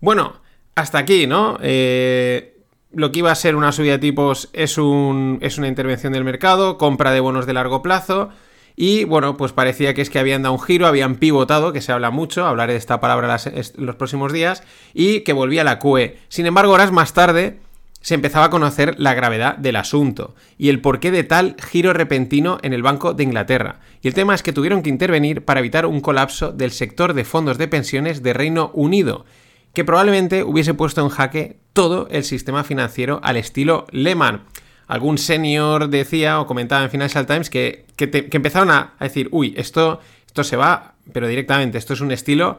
[0.00, 0.40] Bueno,
[0.74, 1.58] hasta aquí, ¿no?
[1.62, 2.56] Eh,
[2.92, 6.24] lo que iba a ser una subida de tipos es, un, es una intervención del
[6.24, 8.30] mercado, compra de bonos de largo plazo.
[8.76, 11.92] Y bueno, pues parecía que es que habían dado un giro, habían pivotado, que se
[11.92, 13.36] habla mucho, hablaré de esta palabra
[13.76, 14.62] los próximos días,
[14.94, 16.18] y que volvía la QE.
[16.28, 17.60] Sin embargo, horas más tarde,
[18.00, 22.58] se empezaba a conocer la gravedad del asunto y el porqué de tal giro repentino
[22.62, 23.80] en el Banco de Inglaterra.
[24.00, 27.24] Y el tema es que tuvieron que intervenir para evitar un colapso del sector de
[27.24, 29.26] fondos de pensiones de Reino Unido,
[29.74, 34.44] que probablemente hubiese puesto en jaque todo el sistema financiero al estilo Lehman.
[34.86, 39.54] Algún senior decía o comentaba en Financial Times que, que, empezaron a, a decir, uy,
[39.56, 42.58] esto, esto se va, pero directamente, esto es un estilo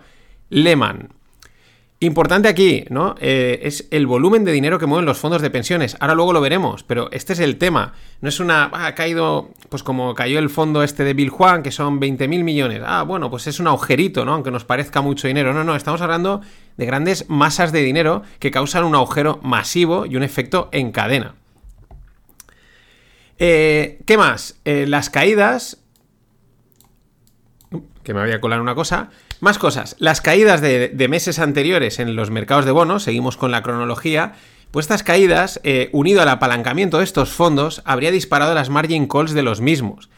[0.50, 1.10] Lehman.
[2.04, 3.14] Importante aquí, ¿no?
[3.20, 5.96] Eh, es el volumen de dinero que mueven los fondos de pensiones.
[6.00, 7.94] Ahora luego lo veremos, pero este es el tema.
[8.22, 8.72] No es una.
[8.74, 12.28] Ah, ha caído, pues como cayó el fondo este de Bill Juan, que son 20
[12.28, 12.82] mil millones.
[12.84, 14.34] Ah, bueno, pues es un agujerito, ¿no?
[14.34, 15.54] Aunque nos parezca mucho dinero.
[15.54, 16.42] No, no, estamos hablando
[16.76, 21.36] de grandes masas de dinero que causan un agujero masivo y un efecto en cadena.
[23.38, 24.60] Eh, ¿Qué más?
[24.66, 25.78] Eh, las caídas.
[28.04, 29.12] Que me voy a colar una cosa.
[29.42, 29.96] Más cosas.
[29.98, 34.34] Las caídas de, meses anteriores en los mercados de bonos, seguimos con la cronología,
[34.70, 39.34] pues estas caídas, eh, unido al apalancamiento de estos fondos, habría disparado las margin calls
[39.34, 40.12] de los mismos.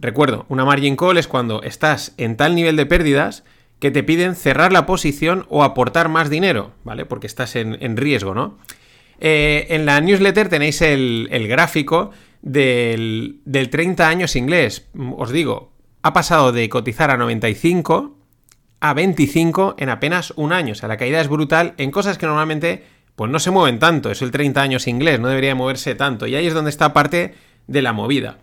[0.00, 3.44] Recuerdo, una margin call es cuando estás en tal nivel de pérdidas
[3.78, 7.06] que te piden cerrar la posición o aportar más dinero, ¿vale?
[7.06, 8.58] Porque estás en, riesgo, ¿no?
[9.20, 12.10] Eh, en la newsletter tenéis el, el gráfico
[12.42, 14.88] del, del 30 años inglés.
[15.16, 15.70] Os digo,
[16.02, 18.23] ha pasado de cotizar a 95
[18.84, 20.72] a 25 en apenas un año.
[20.72, 22.84] O sea, la caída es brutal en cosas que normalmente
[23.16, 24.10] pues no se mueven tanto.
[24.10, 26.26] Es el 30 años inglés, no debería moverse tanto.
[26.26, 27.34] Y ahí es donde está parte
[27.66, 28.36] de la movida.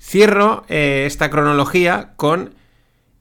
[0.00, 2.56] Cierro eh, esta cronología con,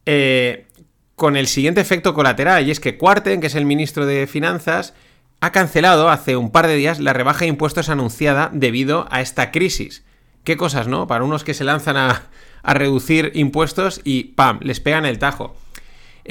[0.07, 0.65] eh,
[1.13, 2.67] con el siguiente efecto colateral.
[2.67, 4.95] Y es que Quarten, que es el ministro de Finanzas,
[5.41, 9.51] ha cancelado hace un par de días la rebaja de impuestos anunciada debido a esta
[9.51, 10.03] crisis.
[10.43, 11.05] Qué cosas, ¿no?
[11.05, 12.23] Para unos que se lanzan a,
[12.63, 14.57] a reducir impuestos y ¡pam!
[14.63, 15.55] les pegan el tajo.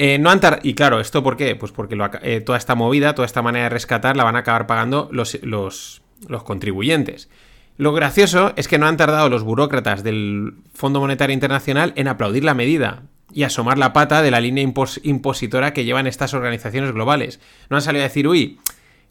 [0.01, 1.57] Eh, no han y claro, ¿esto por qué?
[1.57, 4.65] Pues porque eh, toda esta movida, toda esta manera de rescatar la van a acabar
[4.65, 6.01] pagando los, los,
[6.45, 7.29] contribuyentes.
[7.75, 12.45] Lo gracioso es que no han tardado los burócratas del Fondo Monetario Internacional en aplaudir
[12.45, 16.93] la medida y asomar la pata de la línea impos impositora que llevan estas organizaciones
[16.93, 17.41] globales.
[17.69, 18.57] No han salido a decir, uy,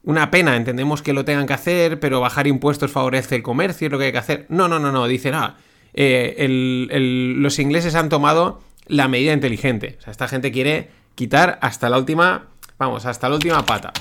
[0.04, 3.92] una pena, entendemos que lo tengan que hacer, pero bajar impuestos favorece el comercio, es
[3.92, 4.46] lo que hay que hacer.
[4.48, 5.56] No, no, no, no, dicen, ah,
[5.92, 6.46] eh,
[7.36, 9.96] los ingleses han tomado la medida inteligente.
[9.98, 12.48] O sea, esta gente quiere quitar hasta la última,
[12.78, 13.92] vamos, hasta la última pata.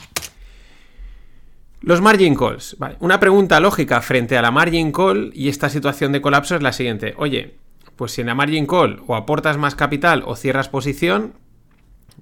[1.82, 2.76] Los margin calls.
[2.80, 2.97] Vale.
[3.00, 6.73] Una pregunta lógica frente a la margin call y esta situación de colapso es la
[6.73, 7.13] siguiente.
[7.17, 7.56] Oye,
[7.95, 11.34] pues si en la margin call o aportas más capital o cierras posición,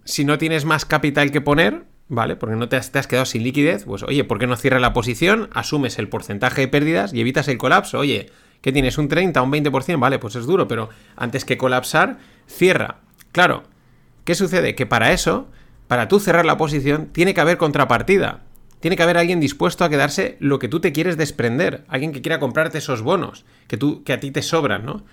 [0.03, 2.35] si no tienes más capital que poner, ¿vale?
[2.35, 4.81] Porque no te has, te has, quedado sin liquidez, pues oye, ¿por qué no cierras
[4.81, 5.49] la posición?
[5.53, 7.99] Asumes el porcentaje de pérdidas y evitas el colapso.
[7.99, 8.29] Oye,
[8.61, 8.97] ¿qué tienes?
[8.97, 9.99] ¿Un 30, un 20%?
[9.99, 13.01] Vale, pues es duro, pero antes que colapsar, cierra.
[13.31, 13.63] Claro,
[14.23, 14.75] ¿qué sucede?
[14.75, 15.47] Que para eso,
[15.87, 18.43] para tú cerrar la posición, tiene que haber contrapartida.
[18.79, 21.85] Tiene que haber alguien dispuesto a quedarse lo que tú te quieres desprender.
[21.87, 25.03] Alguien que quiera comprarte esos bonos que, tú, que a ti te sobran, ¿no?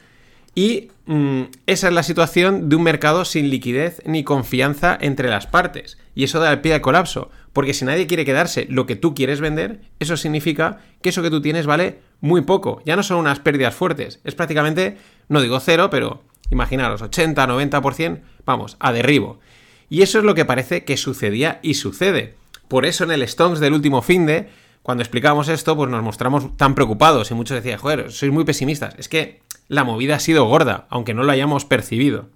[0.54, 5.46] Y mmm, esa es la situación de un mercado sin liquidez ni confianza entre las
[5.46, 5.98] partes.
[6.14, 7.30] Y eso da el pie al colapso.
[7.52, 11.30] Porque si nadie quiere quedarse lo que tú quieres vender, eso significa que eso que
[11.30, 12.82] tú tienes vale muy poco.
[12.84, 14.20] Ya no son unas pérdidas fuertes.
[14.24, 19.40] Es prácticamente, no digo cero, pero imaginaros, 80, 90%, vamos, a derribo.
[19.88, 22.36] Y eso es lo que parece que sucedía y sucede.
[22.68, 24.48] Por eso en el Stonks del último fin de,
[24.82, 28.94] cuando explicamos esto, pues nos mostramos tan preocupados y muchos decían, joder, sois muy pesimistas.
[28.98, 32.30] Es que la movida ha sido gorda, aunque no lo hayamos percibido.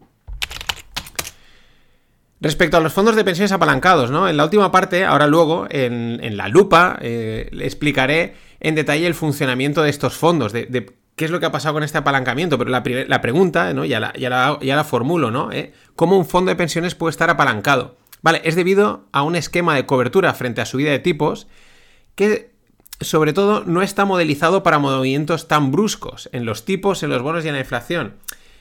[2.40, 4.28] Respecto a los fondos de pensiones apalancados, ¿no?
[4.28, 9.82] En la última parte, ahora luego, en, la lupa, eh, explicaré en detalle el funcionamiento
[9.82, 10.52] de estos fondos,
[11.16, 13.84] qué es lo que ha pasado con este apalancamiento, pero la, la pregunta, ¿no?
[13.84, 14.28] Ya la, ya
[14.60, 15.50] la, formulo, ¿no?
[15.50, 15.72] ¿Eh?
[15.96, 17.96] ¿Cómo un fondo de pensiones puede estar apalancado?
[18.22, 21.48] Vale, es debido a un esquema de cobertura frente a subida de tipos
[22.14, 22.54] que
[23.00, 27.44] sobre todo no está modelizado para movimientos tan bruscos en los tipos, en los bonos
[27.44, 28.14] y en la inflación,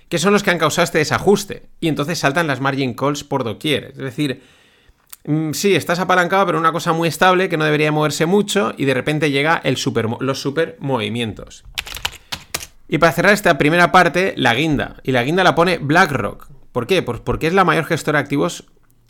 [0.10, 1.64] que son los que han causado este desajuste.
[1.80, 3.86] Y entonces saltan las margin calls por doquier.
[3.92, 4.44] Es decir,
[5.26, 8.86] mm, sí, estás apalancado, pero una cosa muy estable que no debería moverse mucho y
[8.86, 11.64] de repente llega el super, los super movimientos.
[12.88, 14.98] Y para cerrar esta primera parte, la guinda.
[15.04, 16.48] Y la guinda la pone BlackRock.
[16.72, 17.02] ¿Por qué?
[17.02, 18.66] Pues porque es la mayor gestora de activos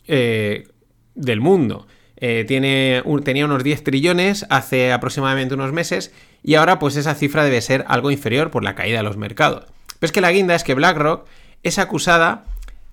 [0.06, 0.68] eh,
[1.14, 1.86] del mundo.
[2.18, 6.12] Eh, tiene, tenía unos 10 trillones hace aproximadamente unos meses
[6.42, 9.64] y ahora pues esa cifra debe ser algo inferior por la caída de los mercados.
[9.98, 11.26] Pero es que la guinda es que BlackRock
[11.62, 12.44] es acusada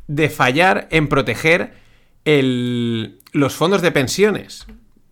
[0.07, 1.73] de fallar en proteger
[2.25, 4.65] los fondos de pensiones,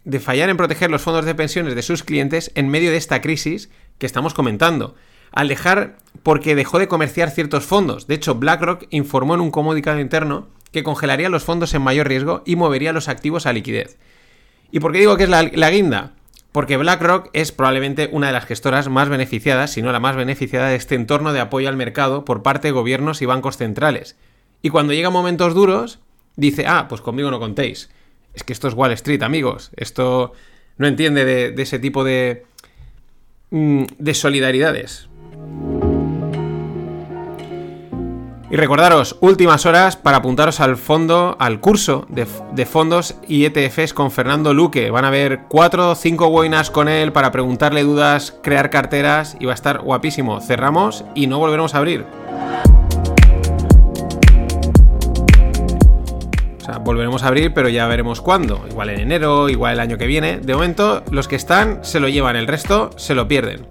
[0.03, 3.21] de fallar en proteger los fondos de pensiones de sus clientes en medio de esta
[3.21, 4.95] crisis que estamos comentando.
[5.31, 8.07] Al dejar, porque dejó de comerciar ciertos fondos.
[8.07, 12.43] De hecho, BlackRock informó en un comunicado interno que congelaría los fondos en mayor riesgo
[12.45, 13.97] y movería los activos a liquidez.
[14.71, 16.13] ¿Y por qué digo que es la, guinda?
[16.51, 20.69] Porque BlackRock es probablemente una de las gestoras más beneficiadas, si no la más beneficiada
[20.69, 24.17] de este entorno de apoyo al mercado por parte de gobiernos y bancos centrales.
[24.61, 25.99] Y cuando llegan momentos duros,
[26.35, 27.89] dice, ah, pues conmigo no contéis.
[28.33, 29.71] Es que esto es Wall Street, amigos.
[29.75, 30.33] Esto
[30.77, 32.45] no entiende de, de ese tipo de,
[33.49, 35.09] mm, de solidaridades.
[38.51, 44.11] Y recordaros, últimas horas para apuntaros al fondo, al curso de, fondos y ETFs con
[44.11, 44.91] Fernando Luque.
[44.91, 49.45] Van a haber 4 o 5 webinars con él para preguntarle dudas, crear carteras y
[49.45, 50.41] va a estar guapísimo.
[50.41, 52.03] Cerramos y no volveremos a abrir.
[56.57, 58.65] O sea, volveremos a abrir, pero ya veremos cuándo.
[58.69, 60.39] Igual en enero, igual el año que viene.
[60.39, 63.65] De momento, los que están se lo llevan, el resto se lo pierden.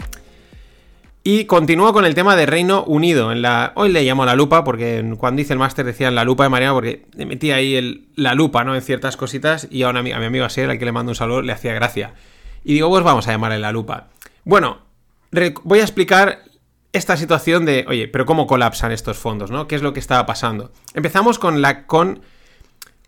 [1.22, 3.30] Y continúo con el tema de Reino Unido.
[3.30, 6.44] En la, hoy le llamo la lupa, porque cuando hice el máster decían la lupa
[6.44, 8.74] de Mariano, porque le metí ahí el, la lupa, ¿no?
[8.74, 11.42] En ciertas cositas, y a, a mi amigo Asier, al que le mando un saludo,
[11.42, 12.14] le hacía gracia.
[12.64, 14.08] Y digo, pues vamos a llamarle la lupa.
[14.44, 14.78] Bueno,
[15.62, 16.44] voy a explicar
[16.94, 19.68] esta situación de, oye, pero ¿cómo colapsan estos fondos, no?
[19.68, 20.72] ¿Qué es lo que estaba pasando?
[20.94, 21.86] Empezamos con la.
[21.86, 22.22] con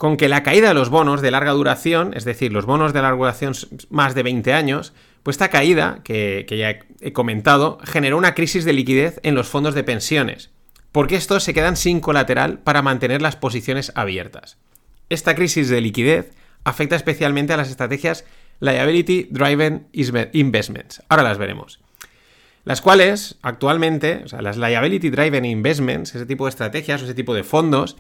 [0.03, 3.01] con que la caída de los bonos de larga duración, es decir, los bonos de
[3.03, 3.55] larga duración
[3.89, 8.73] más de 20 años, pues esta caída, que, ya he comentado, generó una crisis de
[8.73, 10.51] liquidez en los fondos de pensiones,
[10.91, 14.59] porque estos se quedan sin colateral para mantener las posiciones abiertas.
[15.09, 16.33] Esta crisis de liquidez
[16.65, 18.25] afecta especialmente a las estrategias
[18.61, 19.87] Liability Driven
[20.33, 21.03] Investments.
[21.09, 21.81] Ahora las veremos.
[22.65, 27.15] Las cuales, actualmente, o sea, las Liability Driven Investments, ese tipo de estrategias o ese
[27.15, 27.97] tipo de fondos,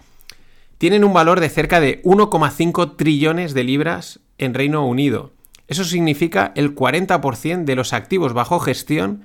[0.79, 5.33] tienen un valor de cerca de 1,5 trillones de libras en Reino Unido.
[5.69, 9.25] Eso significa el 40% de los activos bajo gestión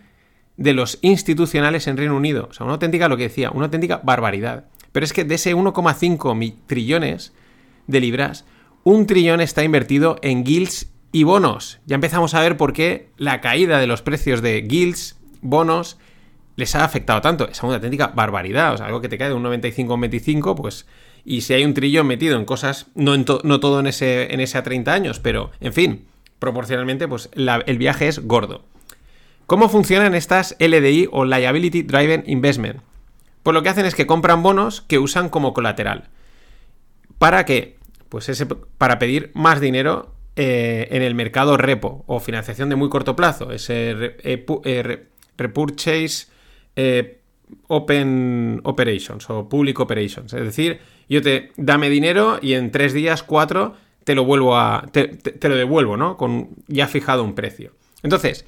[0.55, 2.47] de los institucionales en Reino Unido.
[2.49, 4.65] O sea, una auténtica, lo que decía, una auténtica barbaridad.
[4.91, 7.33] Pero es que de ese 1,5 trillones
[7.87, 8.45] de libras,
[8.83, 11.79] un trillón está invertido en guilds y bonos.
[11.85, 15.97] Ya empezamos a ver por qué la caída de los precios de guilds, bonos,
[16.55, 17.47] les ha afectado tanto.
[17.47, 18.73] Es una auténtica barbaridad.
[18.73, 20.87] O sea, algo que te cae de un 95 a un 25, pues
[21.29, 24.39] y si hay un trillón metido en cosas, no, en no todo en ese, en
[24.39, 26.05] ese a 30 años, pero en fin,
[26.39, 28.65] proporcionalmente, pues el viaje es gordo.
[29.45, 32.81] ¿Cómo funcionan estas LDI o Liability Driven Investment?
[33.43, 36.09] Pues lo que hacen es que compran bonos que usan como colateral.
[37.17, 37.77] ¿Para qué?
[38.09, 42.89] Pues ese, para pedir más dinero eh, en el mercado repo o financiación de muy
[42.89, 43.51] corto plazo.
[43.51, 46.27] Ese re, eh, eh, repurchase
[47.67, 50.33] Open Operations o Public Operations.
[50.33, 53.75] Es decir, yo te dame dinero y en tres días, cuatro,
[54.07, 54.85] te lo vuelvo a.
[54.93, 56.15] Te, te- lo devuelvo, ¿no?
[56.15, 57.73] Con ya fijado un precio.
[58.03, 58.45] Entonces,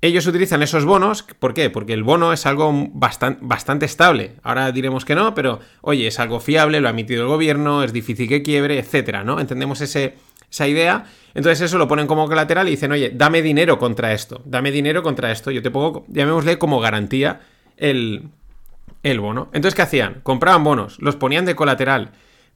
[0.00, 1.22] ellos utilizan esos bonos.
[1.38, 1.68] ¿Por qué?
[1.68, 4.36] Porque el bono es algo bastan- bastante estable.
[4.42, 7.92] Ahora diremos que no, pero oye, es algo fiable, lo ha emitido el gobierno, es
[7.92, 9.38] difícil que quiebre, etcétera, ¿no?
[9.38, 10.14] Entendemos ese,
[10.50, 11.04] esa idea.
[11.34, 15.02] Entonces, eso lo ponen como colateral y dicen, oye, dame dinero contra esto, dame dinero
[15.02, 15.50] contra esto.
[15.50, 17.40] Yo te pongo, llamémosle como garantía
[17.76, 18.30] el,
[19.02, 19.50] el bono.
[19.52, 20.20] Entonces, ¿qué hacían?
[20.22, 22.12] Compraban bonos, los ponían de colateral,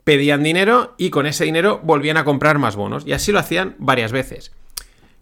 [0.06, 3.04] pedían dinero y con ese dinero volvían a comprar más bonos.
[3.08, 4.52] Y así lo hacían varias veces.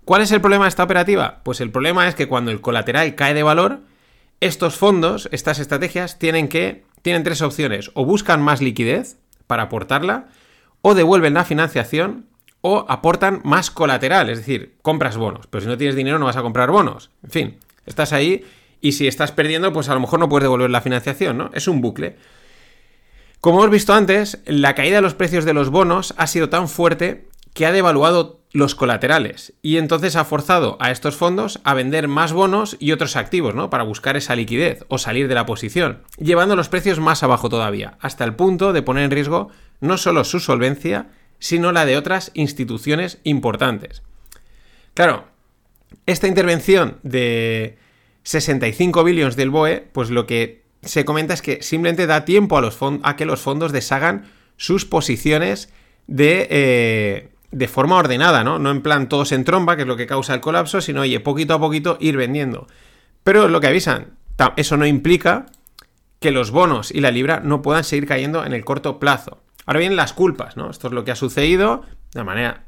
[0.05, 1.41] ¿Cuál es el problema de esta operativa?
[1.43, 3.81] Pues el problema es que cuando el colateral cae de valor,
[4.41, 6.85] estos fondos, estas estrategias, tienen que.
[7.01, 7.93] tienen tres opciones.
[7.95, 9.17] O buscan más liquidez
[9.47, 10.27] para aportarla,
[10.83, 12.27] o devuelven la financiación,
[12.61, 15.47] o aportan más colateral, es decir, compras bonos.
[15.47, 17.11] Pero si no tienes dinero, no vas a comprar bonos.
[17.23, 18.45] En fin, estás ahí
[18.83, 21.51] y si estás perdiendo, pues a lo mejor no puedes devolver la financiación, ¿no?
[21.55, 22.17] Es un bucle.
[23.45, 26.67] Como hemos visto antes, la caída de los precios de los bonos ha sido tan
[26.67, 32.09] fuerte que ha devaluado los colaterales y entonces ha forzado a estos fondos a vender
[32.09, 33.69] más bonos y otros activos, ¿no?
[33.69, 37.99] Para buscar esa liquidez o salir de la posición, llevando los precios más abajo todavía,
[38.01, 42.31] hasta el punto de poner en riesgo no solo su solvencia, sino la de otras
[42.33, 44.03] instituciones importantes.
[44.95, 45.27] Claro,
[46.07, 47.77] esta intervención de
[48.23, 53.17] 65 billones del BOE, pues lo que se comenta es que simplemente da tiempo a,
[53.17, 55.73] que los fondos deshagan sus posiciones
[56.07, 58.59] de, eh, de forma ordenada, ¿no?
[58.59, 61.21] No en plan todos en tromba, que es lo que causa el colapso, sino, oye,
[61.21, 62.67] poquito a poquito ir vendiendo.
[63.23, 64.15] Pero lo que avisan,
[64.57, 65.47] eso no implica
[66.21, 69.43] que los bonos y la libra no puedan seguir cayendo en el corto plazo.
[69.67, 70.71] Ahora bien, las culpas, ¿no?
[70.71, 72.65] Esto es lo que ha sucedido de manera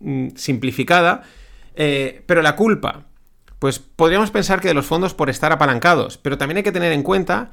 [0.00, 1.22] mm, simplificada,
[1.74, 3.06] eh, pero la culpa,
[3.60, 6.92] pues podríamos pensar que de los fondos por estar apalancados, pero también hay que tener
[6.92, 7.52] en cuenta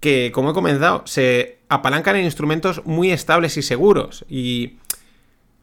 [0.00, 4.24] que, como he comentado, se apalancan en instrumentos muy estables y seguros.
[4.28, 4.76] Y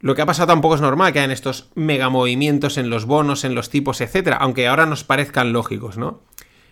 [0.01, 3.45] lo que ha pasado tampoco es normal que hayan estos mega movimientos en los bonos,
[3.45, 6.19] en los tipos, etcétera, aunque ahora nos parezcan lógicos, ¿no?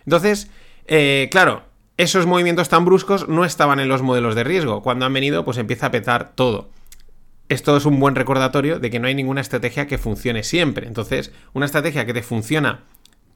[0.04, 0.50] Entonces,
[0.86, 1.62] eh, claro,
[1.96, 4.82] esos movimientos tan bruscos no estaban en los modelos de riesgo.
[4.82, 6.68] Cuando han venido, pues empieza a petar todo.
[7.48, 10.86] Esto es un buen recordatorio de que no hay ninguna estrategia que funcione siempre.
[10.86, 12.82] Entonces, una estrategia que te funciona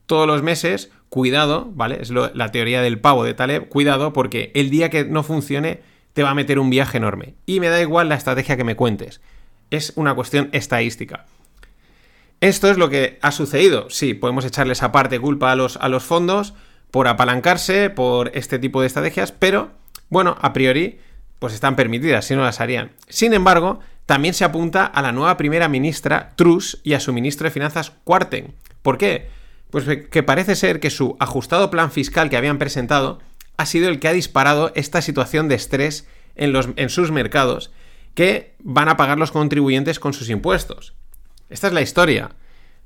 [0.08, 1.98] todos los meses, cuidado, ¿vale?
[2.00, 5.82] Es la teoría del pavo de Taleb, cuidado porque el día que no funcione
[6.14, 7.34] te va a meter un viaje enorme.
[7.44, 9.20] Y me da igual la estrategia que me cuentes.
[9.70, 11.26] Es una cuestión estadística.
[12.40, 13.90] Esto es lo que ha sucedido.
[13.90, 16.54] Sí, podemos echarle esa parte culpa a los, a los fondos
[16.90, 19.72] por apalancarse, por este tipo de estrategias, pero
[20.08, 21.00] bueno, a priori,
[21.38, 22.92] pues están permitidas, si no las harían.
[23.08, 27.44] Sin embargo, también se apunta a la nueva primera ministra Truss y a su ministro
[27.44, 28.54] de Finanzas Quarten.
[28.80, 29.36] ¿Por qué?
[29.70, 33.18] Pues que parece ser que su ajustado plan fiscal que habían presentado
[33.58, 37.70] ha sido el que ha disparado esta situación de estrés en, los, en sus mercados
[38.14, 40.94] que van a pagar los contribuyentes con sus impuestos.
[41.50, 42.30] Esta es la historia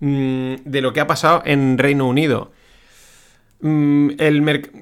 [0.00, 2.52] mm, de lo que ha pasado en Reino Unido.
[3.60, 4.10] Mm,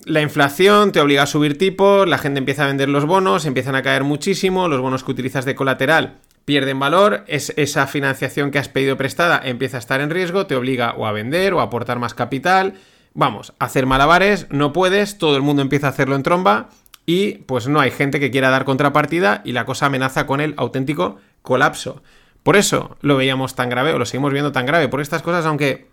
[0.06, 3.74] la inflación te obliga a subir tipos, la gente empieza a vender los bonos, empiezan
[3.74, 8.59] a caer muchísimo, los bonos que utilizas de colateral pierden valor, es, esa financiación que
[8.59, 11.64] has pedido prestada empieza a estar en riesgo, te obliga o a vender o a
[11.64, 12.74] aportar más capital.
[13.14, 16.68] Vamos, hacer malabares, no puedes, todo el mundo empieza a hacerlo en tromba
[17.07, 20.55] y pues no hay gente que quiera dar contrapartida y la cosa amenaza con el
[20.57, 22.03] auténtico colapso.
[22.42, 25.44] Por eso lo veíamos tan grave o lo seguimos viendo tan grave, por estas cosas,
[25.46, 25.88] aunque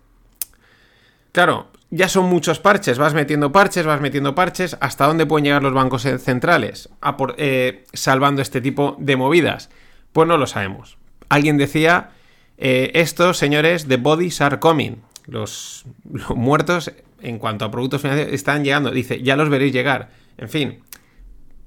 [1.32, 5.62] Claro, ya son muchos parches, vas metiendo parches, vas metiendo parches, ¿hasta dónde pueden llegar
[5.62, 9.70] los bancos centrales a por- eh, salvando este tipo de movidas?
[10.12, 10.98] Pues no lo sabemos.
[11.28, 12.10] Alguien decía,
[12.56, 18.32] eh, estos señores, the bodies are coming, los, los muertos en cuanto a productos financieros
[18.32, 20.82] están llegando, dice, ya los veréis llegar, en fin,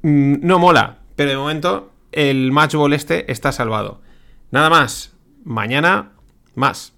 [0.02, 4.02] mm, no mola, pero de momento el matchball este está salvado.
[4.52, 6.12] Nada más, mañana
[6.56, 6.94] más.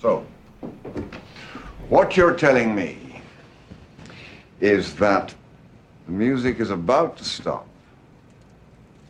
[0.00, 0.24] So,
[1.90, 2.96] what you're telling me
[4.60, 5.34] is that
[6.06, 7.66] the music is about to stop,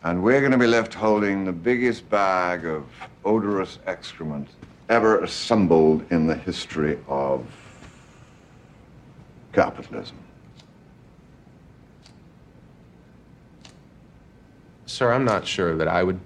[0.02, 2.86] and we're going to be left holding the biggest bag of
[3.24, 4.48] odorous excrement
[4.88, 7.46] ever assembled in the history of
[9.52, 10.16] capitalism.
[14.86, 16.18] Sir, I'm not sure that I would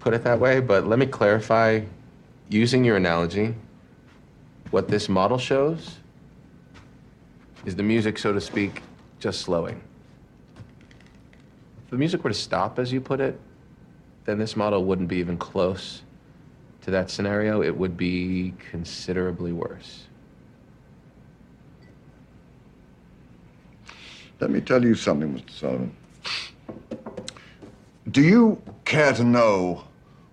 [0.00, 1.80] put it that way, but let me clarify
[2.48, 3.54] using your analogy.
[4.70, 5.98] What this model shows
[7.64, 8.82] is the music, so to speak,
[9.18, 9.80] just slowing.
[11.94, 13.38] If the music were to stop, as you put it,
[14.24, 16.02] then this model wouldn't be even close
[16.82, 17.62] to that scenario.
[17.62, 20.02] It would be considerably worse.
[24.40, 25.50] Let me tell you something, Mr.
[25.50, 25.96] Sullivan.
[28.10, 29.84] Do you care to know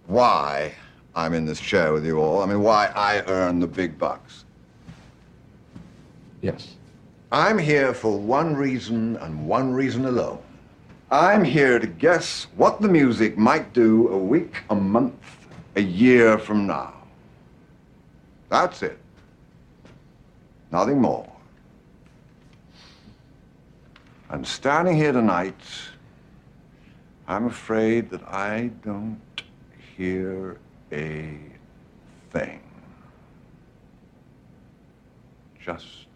[0.07, 0.74] why
[1.14, 2.41] I'm in this chair with you all?
[2.41, 4.45] I mean, why I earn the big bucks?
[6.41, 6.70] Yes.
[7.32, 10.41] I'm here for one reason and one reason alone.
[11.12, 15.14] I'm here to guess what the music might do a week, a month,
[15.76, 16.93] a year from now.
[18.47, 18.97] That's it.
[20.72, 21.30] Nothing more.
[24.30, 25.59] And standing here tonight,
[27.28, 29.20] I'm afraid that I don't
[29.97, 30.59] hear
[30.93, 31.38] a
[32.32, 32.62] thing.
[35.59, 36.07] Just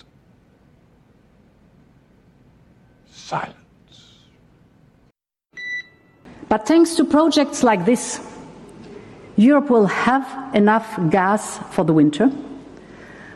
[3.12, 3.64] silence.
[6.50, 8.20] But thanks to projects like this,
[9.36, 12.32] Europe will have enough gas for the winter.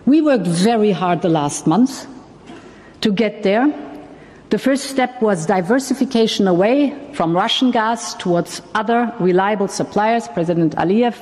[0.05, 2.07] We worked very hard the last month
[3.01, 3.67] to get there.
[4.49, 10.27] The first step was diversification away from Russian gas towards other reliable suppliers.
[10.27, 11.15] President Aliyev,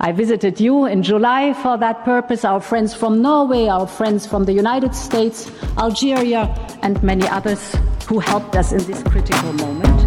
[0.00, 2.44] I visited you in July for that purpose.
[2.44, 6.52] Our friends from Norway, our friends from the United States, Algeria,
[6.82, 7.74] and many others
[8.08, 10.05] who helped us in this critical moment.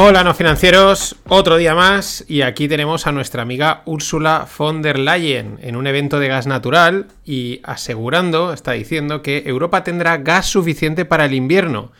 [0.00, 4.96] Hola no financieros, otro día más y aquí tenemos a nuestra amiga Úrsula von der
[4.96, 10.46] Leyen en un evento de gas natural y asegurando, está diciendo que Europa tendrá gas
[10.46, 11.90] suficiente para el invierno.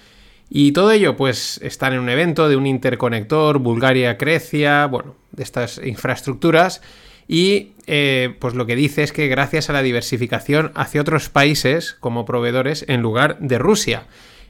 [0.48, 5.80] Y todo ello pues están en un evento de un interconector Bulgaria-Grecia, bueno, de estas
[5.84, 6.82] infraestructuras
[7.26, 11.96] y eh, pues lo que dice es que gracias a la diversificación hacia otros países
[11.98, 14.04] como proveedores en lugar de Rusia.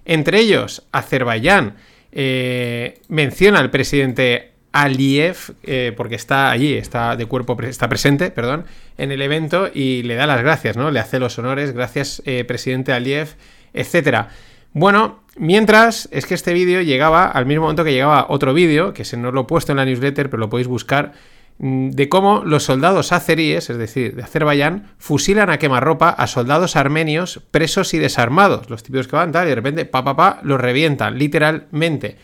[0.04, 1.76] Entre ellos, Azerbaiyán,
[2.12, 8.64] eh, menciona al presidente Aliyev, eh, porque está allí, está de cuerpo, está presente, perdón,
[8.96, 10.90] en el evento y le da las gracias, ¿no?
[10.90, 13.28] Le hace los honores, gracias, eh, presidente Aliyev,
[13.72, 14.28] etcétera.
[14.72, 19.04] Bueno, mientras es que este vídeo llegaba al mismo momento que llegaba otro vídeo, que
[19.04, 21.12] se no lo he puesto en la newsletter, pero lo podéis buscar,
[21.58, 27.40] de cómo los soldados azeríes, es decir, de Azerbaiyán, fusilan a quemarropa a soldados armenios
[27.50, 28.70] presos y desarmados.
[28.70, 32.16] Los típicos que van tal y de repente, pa, pa, pa, los revientan, literalmente.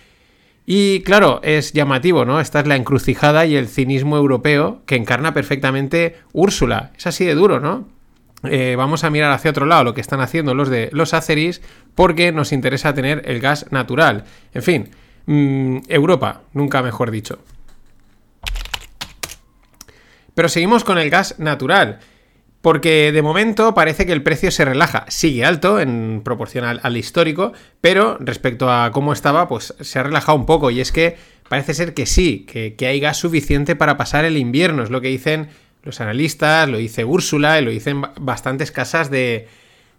[0.67, 2.41] Y claro, es llamativo, ¿no?
[2.41, 6.93] Esta es la encrucijada y el cinismo europeo que encarna perfectamente Úrsula.
[6.97, 7.89] Es así de duro, ¿no?
[8.45, 11.63] Eh, vamos a mirar hacia otro lado lo que están haciendo los de los azeris
[11.95, 14.25] porque nos interesa tener el gas natural.
[14.53, 14.91] En fin,
[15.27, 17.39] mmm, Europa, nunca mejor dicho.
[20.35, 22.01] Pero seguimos con el gas natural.
[22.61, 25.05] Porque de momento parece que el precio se relaja.
[25.09, 30.39] Sigue alto en proporción al, histórico, pero respecto a cómo estaba, pues se ha relajado
[30.39, 30.71] un poco.
[30.71, 31.17] Y es que
[31.49, 34.83] parece ser que sí, que, hay gas suficiente para pasar el invierno.
[34.83, 35.49] Es lo que dicen
[35.83, 39.47] los analistas, lo dice Úrsula y lo dicen bastantes casas de,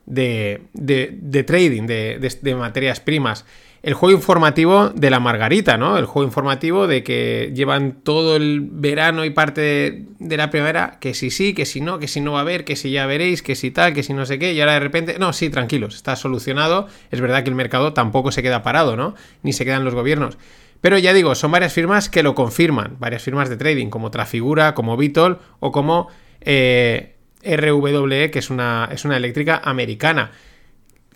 [0.07, 3.45] de, de, de trading, de materias primas
[3.85, 5.99] el juego informativo de la Margarita, ¿no?
[5.99, 11.13] El juego informativo de que llevan todo el verano y parte de, la primavera, que
[11.13, 13.43] si sí, que si no, que si no va a haber, que si ya veréis,
[13.43, 15.93] que si tal, que si no sé qué, y ahora de repente, no, sí, tranquilos,
[15.93, 16.87] está solucionado.
[17.11, 19.13] Es verdad que el mercado tampoco se queda parado, ¿no?
[19.43, 20.39] Ni se quedan los gobiernos.
[20.81, 24.73] Pero ya digo, son varias firmas que lo confirman, varias firmas de trading, como Trafigura,
[24.73, 26.07] como Vitol o como
[26.41, 30.31] eh, RWE, que es una, es una eléctrica americana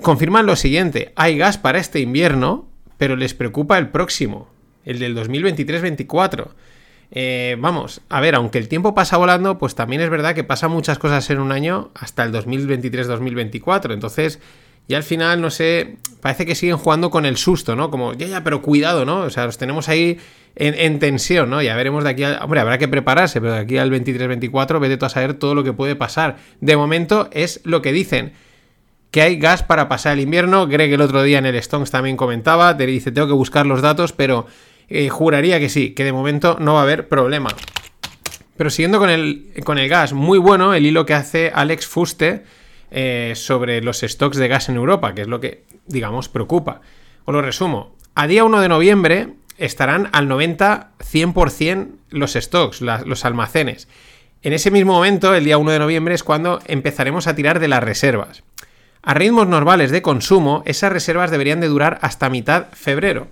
[0.01, 4.49] confirman lo siguiente, hay gas para este invierno, pero les preocupa el próximo,
[4.85, 6.47] el del 2023-24.
[7.11, 10.67] Eh, vamos, a ver, aunque el tiempo pasa volando, pues también es verdad que pasa
[10.67, 13.93] muchas cosas en un año hasta el 2023-2024.
[13.93, 14.39] Entonces,
[14.87, 17.89] ya al final, no sé, parece que siguen jugando con el susto, ¿no?
[17.89, 19.21] Como, ya, ya, pero cuidado, ¿no?
[19.21, 20.17] O sea, los tenemos ahí
[20.55, 21.61] en, en tensión, ¿no?
[21.61, 22.39] Ya veremos de aquí al...
[22.41, 25.63] Hombre, habrá que prepararse, pero de aquí al 23-24, vete tú a saber todo lo
[25.63, 26.37] que puede pasar.
[26.61, 28.33] De momento es lo que dicen
[29.11, 30.67] que hay gas para pasar el invierno.
[30.67, 33.81] Greg el otro día en el Stones también comentaba, te dice, tengo que buscar los
[33.81, 34.45] datos, pero
[34.87, 37.49] eh, juraría que sí, que de momento no va a haber problema.
[38.57, 42.43] Pero siguiendo con el, con el gas, muy bueno el hilo que hace Alex Fuste
[42.91, 46.81] eh, sobre los stocks de gas en Europa, que es lo que, digamos, preocupa.
[47.25, 47.95] Os lo resumo.
[48.15, 53.87] A día 1 de noviembre estarán al 90-100% los stocks, los almacenes.
[54.41, 57.67] En ese mismo momento, el día 1 de noviembre, es cuando empezaremos a tirar de
[57.67, 58.43] las reservas.
[59.01, 63.27] A ritmos normales de consumo, esas reservas deberían de durar hasta mitad febrero.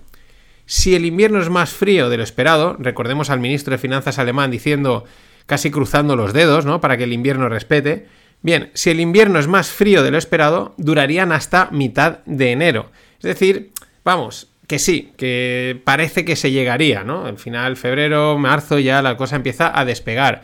[0.64, 4.50] Si el invierno es más frío de lo esperado, recordemos al ministro de Finanzas alemán
[4.50, 5.04] diciendo,
[5.46, 6.80] casi cruzando los dedos, ¿no?
[6.80, 8.06] Para que el invierno respete.
[8.42, 12.90] Bien, si el invierno es más frío de lo esperado, durarían hasta mitad de enero.
[13.18, 13.72] Es decir,
[14.04, 17.24] vamos, que sí, que parece que se llegaría, ¿no?
[17.24, 20.42] Al final, febrero, marzo, ya la cosa empieza a despegar.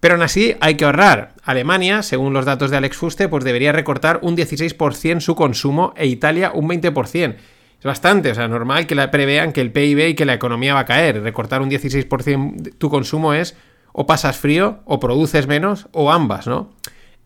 [0.00, 1.34] Pero aún así hay que ahorrar.
[1.42, 6.06] Alemania, según los datos de Alex Fuste, pues debería recortar un 16% su consumo e
[6.06, 7.36] Italia un 20%.
[7.78, 10.74] Es bastante, o sea, normal que la prevean que el PIB y que la economía
[10.74, 11.22] va a caer.
[11.22, 13.56] Recortar un 16% de tu consumo es
[13.92, 16.70] o pasas frío o produces menos o ambas, ¿no?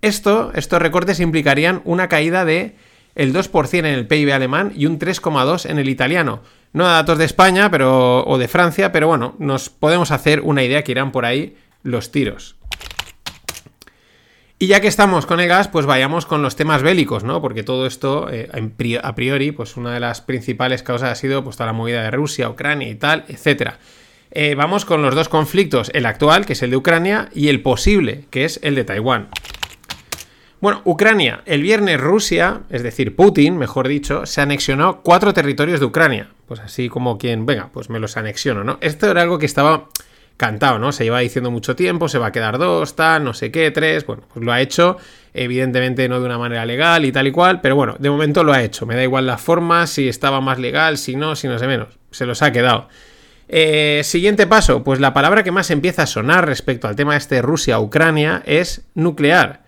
[0.03, 2.77] Esto, estos recortes implicarían una caída de
[3.14, 6.43] el 2% en el PIB alemán y un 3,2% en el italiano.
[6.73, 10.85] No datos de España pero, o de Francia, pero bueno, nos podemos hacer una idea
[10.85, 12.57] que irán por ahí los tiros.
[14.62, 17.41] Y ya que estamos con el gas, pues vayamos con los temas bélicos, ¿no?
[17.41, 18.51] Porque todo esto, eh,
[19.03, 22.11] a priori, pues una de las principales causas ha sido pues, toda la movida de
[22.11, 23.76] Rusia, Ucrania y tal, etc.
[24.31, 27.62] Eh, vamos con los dos conflictos, el actual, que es el de Ucrania, y el
[27.62, 29.28] posible, que es el de Taiwán.
[30.61, 31.41] Bueno, Ucrania.
[31.47, 36.28] El viernes Rusia, es decir, Putin, mejor dicho, se anexionó cuatro territorios de Ucrania.
[36.47, 38.76] Pues así como quien, venga, pues me los anexiono, ¿no?
[38.83, 39.89] Esto era algo que estaba
[40.41, 40.91] cantado, ¿no?
[40.91, 44.07] Se lleva diciendo mucho tiempo, se va a quedar dos, tal, no sé qué, tres.
[44.07, 44.97] Bueno, pues lo ha hecho,
[45.34, 48.55] evidentemente no de una manera legal y tal y cual, pero bueno, de momento lo
[48.55, 48.86] ha hecho.
[48.86, 51.88] Me da igual la forma, si estaba más legal, si no, si no sé menos.
[52.11, 52.88] Se los ha quedado.
[53.49, 57.43] Eh, siguiente paso, pues la palabra que más empieza a sonar respecto al tema este
[57.43, 59.64] Rusia-Ucrania es nuclear.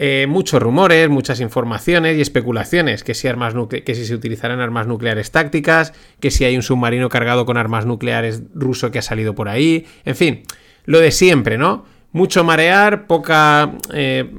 [0.00, 4.86] Eh, muchos rumores, muchas informaciones y especulaciones, que si, armas que si se utilizarán armas
[4.86, 9.34] nucleares tácticas, que si hay un submarino cargado con armas nucleares ruso que ha salido
[9.34, 10.42] por ahí, en fin,
[10.84, 11.84] lo de siempre, ¿no?
[12.12, 14.30] Mucho marear, poca, eh,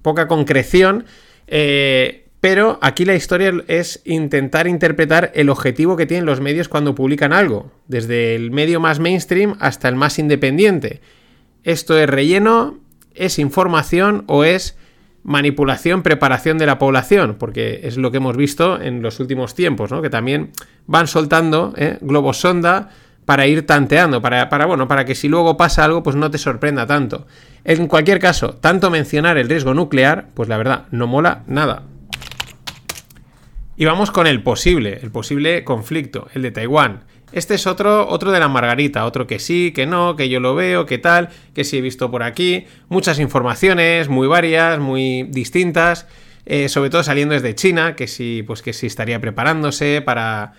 [0.00, 1.06] poca concreción,
[1.48, 6.94] eh, pero aquí la historia es intentar interpretar el objetivo que tienen los medios cuando
[6.94, 11.00] publican algo, desde el medio más mainstream hasta el más independiente.
[11.64, 12.78] ¿Esto es relleno?
[13.12, 14.76] ¿Es información o es
[15.22, 19.90] manipulación, preparación de la población, porque es lo que hemos visto en los últimos tiempos,
[19.90, 20.02] ¿no?
[20.02, 20.50] Que también
[20.86, 21.98] van soltando ¿eh?
[22.00, 22.90] globos sonda
[23.24, 26.38] para ir tanteando, para, para, bueno, para que si luego pasa algo, pues no te
[26.38, 27.26] sorprenda tanto.
[27.64, 31.84] En cualquier caso, tanto mencionar el riesgo nuclear, pues la verdad, no mola nada.
[33.76, 37.04] Y vamos con el posible, el posible conflicto, el de Taiwán.
[37.32, 40.54] Este es otro, otro de la Margarita, otro que sí, que no, que yo lo
[40.54, 42.66] veo, que tal, que sí he visto por aquí.
[42.88, 46.06] Muchas informaciones, muy varias, muy distintas.
[46.46, 50.54] Eh, sobre todo saliendo desde China, que sí, pues que sí estaría preparándose para.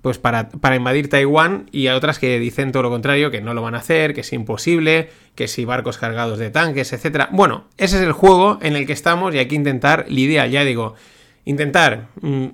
[0.00, 1.66] Pues para, para invadir Taiwán.
[1.72, 4.20] Y a otras que dicen todo lo contrario, que no lo van a hacer, que
[4.20, 7.28] es imposible, que si barcos cargados de tanques, etc.
[7.30, 10.62] Bueno, ese es el juego en el que estamos y hay que intentar lidiar, ya
[10.62, 10.94] digo,
[11.46, 12.48] intentar mm,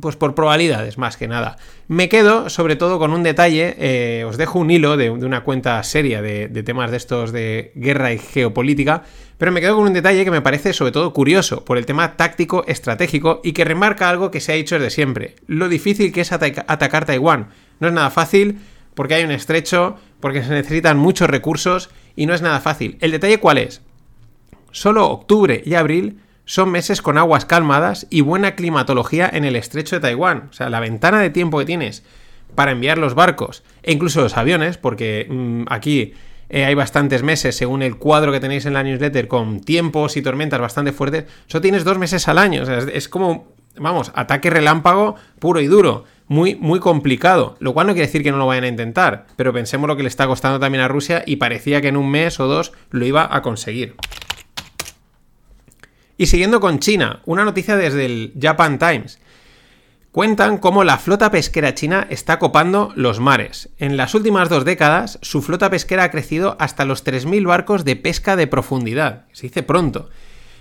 [0.00, 1.56] pues por probabilidades más que nada.
[1.88, 5.82] Me quedo sobre todo con un detalle, eh, os dejo un hilo de, una cuenta
[5.82, 9.02] seria de, temas de estos de guerra y geopolítica,
[9.38, 12.16] pero me quedo con un detalle que me parece sobre todo curioso por el tema
[12.16, 16.22] táctico estratégico y que remarca algo que se ha dicho desde siempre, lo difícil que
[16.22, 17.48] es atacar Taiwán.
[17.80, 18.58] No es nada fácil
[18.94, 22.96] porque hay un estrecho, porque se necesitan muchos recursos y no es nada fácil.
[23.00, 23.82] ¿El detalle cuál es?
[24.70, 29.96] Solo octubre y abril son meses con aguas calmadas y buena climatología en el estrecho
[29.96, 30.48] de Taiwán.
[30.50, 32.04] O sea, la ventana de tiempo que tienes
[32.54, 36.14] para enviar los barcos e incluso los aviones, porque mm, aquí
[36.48, 40.22] eh, hay bastantes meses, según el cuadro que tenéis en la newsletter, con tiempos y
[40.22, 42.62] tormentas bastante fuertes, solo tienes dos meses al año.
[42.62, 46.04] O sea, es, como, vamos, ataque relámpago puro y duro.
[46.28, 49.52] Muy, muy complicado, lo cual no quiere decir que no lo vayan a intentar, pero
[49.52, 52.40] pensemos lo que le está costando también a Rusia y parecía que en un mes
[52.40, 53.94] o dos lo iba a conseguir.
[56.18, 59.18] Y siguiendo con China, una noticia desde el Japan Times.
[60.12, 63.68] Cuentan cómo la flota pesquera china está copando los mares.
[63.76, 67.96] En las últimas dos décadas, su flota pesquera ha crecido hasta los 3.000 barcos de
[67.96, 69.26] pesca de profundidad.
[69.32, 70.08] Se dice pronto.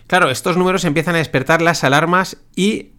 [0.08, 2.95] Claro, estos números empiezan a despertar las alarmas y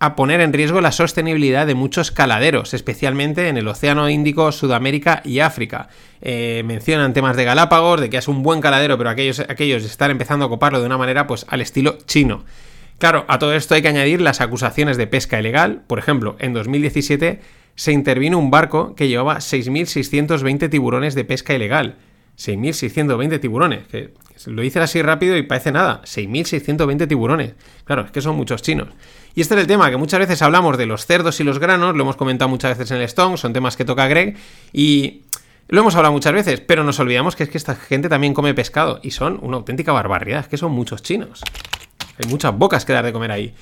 [0.00, 5.22] a poner en riesgo la sostenibilidad de muchos caladeros, especialmente en el Océano Índico, Sudamérica
[5.24, 5.88] y África.
[6.20, 10.10] Eh, mencionan temas de Galápagos, de que es un buen caladero, pero aquellos, aquellos están
[10.10, 12.44] empezando a coparlo de una manera pues al estilo chino.
[12.98, 15.82] Claro, a todo esto hay que añadir las acusaciones de pesca ilegal.
[15.86, 17.40] Por ejemplo, en 2017
[17.74, 21.96] se intervino un barco que llevaba 6.620 tiburones de pesca ilegal.
[22.38, 24.12] 6.620 tiburones, que
[24.46, 26.02] lo dices así rápido y parece nada.
[26.02, 27.54] 6.620 tiburones.
[27.84, 28.88] Claro, es que son muchos chinos.
[29.34, 31.96] Y este es el tema, que muchas veces hablamos de los cerdos y los granos,
[31.96, 34.36] lo hemos comentado muchas veces en el Stone, son temas que toca Greg,
[34.72, 35.22] y
[35.68, 38.54] lo hemos hablado muchas veces, pero nos olvidamos que es que esta gente también come
[38.54, 41.42] pescado, y son una auténtica barbaridad, es que son muchos chinos.
[42.22, 43.54] Hay muchas bocas que dar de comer ahí.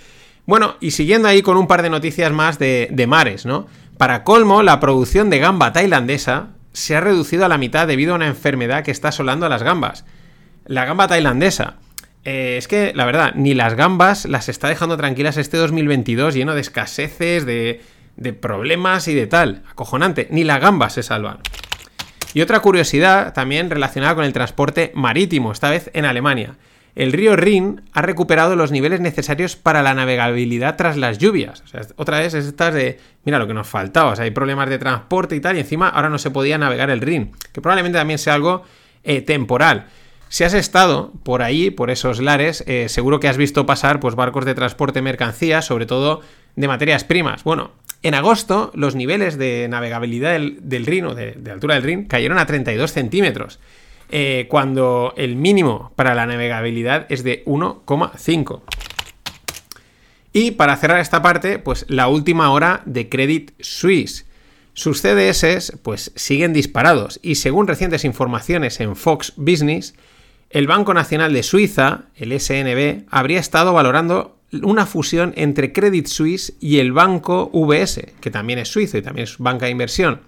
[0.45, 3.67] Bueno, y siguiendo ahí con un par de noticias más de, de mares, ¿no?
[3.97, 8.17] Para colmo, la producción de gamba tailandesa se ha reducido a la mitad debido a
[8.17, 10.05] una enfermedad que está asolando a las gambas.
[10.67, 11.77] La gamba tailandesa.
[12.25, 16.55] Eh, es que, la verdad, ni las gambas las está dejando tranquilas este 2022 lleno
[16.55, 17.81] de escaseces, de,
[18.41, 19.63] problemas y de tal.
[19.71, 20.29] Acojonante.
[20.31, 21.39] Ni las gambas se salvan.
[22.35, 26.57] Y otra curiosidad también relacionada con el transporte marítimo, esta vez en Alemania.
[26.95, 31.63] el río Rin ha recuperado los niveles necesarios para la navegabilidad tras las lluvias.
[31.63, 34.31] O sea, otra vez es estas de, mira lo que nos faltaba, o sea, hay
[34.31, 37.63] problemas de transporte y tal, y encima ahora no se podía navegar el Rin, que
[37.63, 38.63] probablemente también sea algo
[39.05, 39.87] eh, temporal.
[40.33, 44.15] Si has estado por ahí, por esos lares, eh, seguro que has visto pasar pues,
[44.15, 46.23] barcos de transporte de mercancías, sobre todo
[46.57, 47.45] de materias primas.
[47.45, 47.73] Bueno,
[48.03, 52.47] en agosto los niveles de navegabilidad del, Rin o de, altura del Rin cayeron a
[52.47, 53.61] 32 centímetros.
[54.09, 58.63] Eh, cuando el mínimo para la navegabilidad es de 1,5.
[60.33, 64.25] Y para cerrar esta parte, pues la última hora de Credit Suisse.
[64.73, 69.95] Sus CDS pues siguen disparados y según recientes informaciones en Fox Business,
[70.53, 76.55] el Banco Nacional de Suiza, el SNB, habría estado valorando una fusión entre Credit Suisse
[76.61, 80.21] y el banco VS, que también es suizo y también es banca de inversión.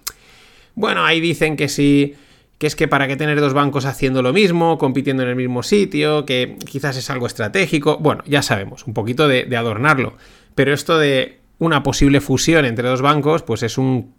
[0.73, 2.15] Bueno, ahí dicen que si
[2.57, 5.61] que es que para qué tener dos bancos haciendo lo mismo, compitiendo en el mismo
[5.61, 7.97] sitio, que quizás es algo estratégico.
[7.97, 10.15] Bueno, ya sabemos, un poquito de, de adornarlo.
[10.55, 14.13] Pero esto de una posible fusión entre dos bancos, pues es un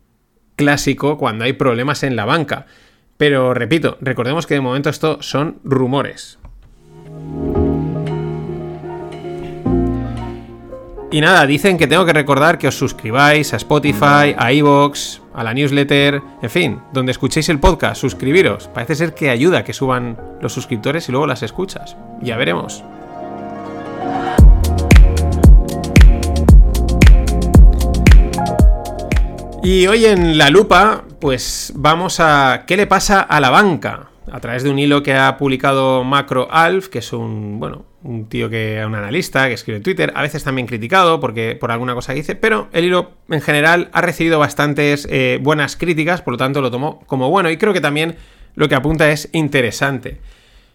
[0.55, 2.67] clásico cuando hay problemas en la banca.
[3.17, 6.39] Pero repito, recordemos que de momento esto son rumores.
[11.11, 15.45] Y nada, dicen que tengo que recordar que os suscribáis a Spotify, a Evox, a
[15.45, 18.69] la newsletter, en fin, donde escuchéis el podcast, suscribiros.
[18.69, 21.97] Parece ser que ayuda que suban los suscriptores y luego las escuchas.
[22.21, 22.85] Ya veremos.
[29.69, 34.39] Y hoy en la lupa, pues vamos a qué le pasa a la banca a
[34.39, 38.49] través de un hilo que ha publicado Macro Alf, que es un, bueno, un tío
[38.49, 42.12] que un analista que escribe en Twitter, a veces también criticado porque por alguna cosa
[42.12, 46.39] que dice, pero el hilo en general ha recibido bastantes eh, buenas críticas, por lo
[46.39, 47.51] tanto lo tomo como bueno.
[47.51, 48.14] Y creo que también
[48.55, 50.21] lo que apunta es interesante.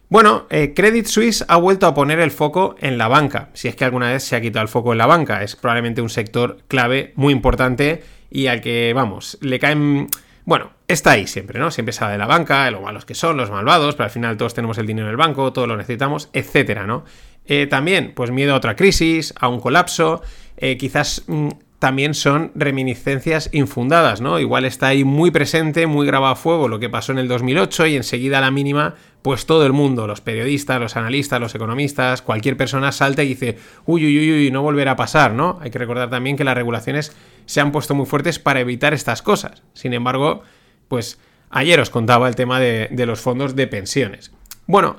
[0.10, 3.76] Bueno, eh, Credit Suisse ha vuelto a poner el foco en la banca, si es
[3.78, 6.58] que alguna vez se ha quitado el foco en la banca, es probablemente un sector
[6.68, 10.10] clave muy importante y al que, vamos, le caen
[10.44, 11.70] bueno, está ahí siempre, ¿no?
[11.70, 14.54] Siempre habla de la banca, lo malos que son, los malvados, pero al final todos
[14.54, 17.06] tenemos el dinero en el banco, todos lo necesitamos, etcétera, ¿no?
[17.46, 20.22] Eh, también, pues miedo a otra crisis, a un colapso,
[20.58, 21.50] eh, quizás mm,
[21.82, 24.40] también son reminiscencias infundadas, ¿no?
[24.40, 27.88] Igual está ahí muy presente, muy grabado a fuego lo que pasó en el 2008
[27.88, 32.22] y enseguida a la mínima, pues todo el mundo, los periodistas, los analistas, los economistas,
[32.22, 33.58] cualquier persona salta y dice,
[33.88, 35.58] uy, uy, uy, uy, no volverá a pasar, ¿no?
[35.60, 37.18] Hay que recordar también que las regulaciones
[37.48, 39.64] se han puesto muy fuertes para evitar estas cosas.
[39.74, 40.44] Sin embargo,
[40.88, 41.18] pues
[41.50, 44.32] ayer os contaba el tema de, los fondos de pensiones.
[44.68, 44.98] Bueno,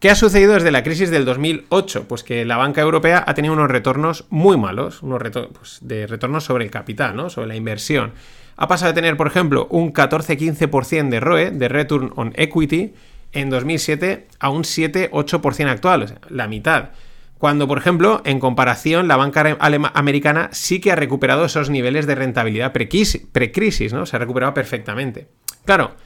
[0.00, 2.06] ¿Qué ha sucedido desde la crisis del 2008?
[2.06, 5.20] Pues que la banca europea ha tenido unos retornos muy malos, unos
[5.52, 7.30] pues, de retornos sobre el capital, ¿no?
[7.30, 8.12] sobre la inversión.
[8.56, 12.94] Ha pasado de tener, por ejemplo, un 14-15% de ROE, de Return on Equity,
[13.32, 16.90] en 2007 a un 7-8% actual, la mitad.
[17.38, 19.56] Cuando, por ejemplo, en comparación, la banca
[19.94, 24.06] americana sí que ha recuperado esos niveles de rentabilidad precrisis, ¿no?
[24.06, 25.26] Se ha recuperado perfectamente.
[25.64, 25.96] Claro,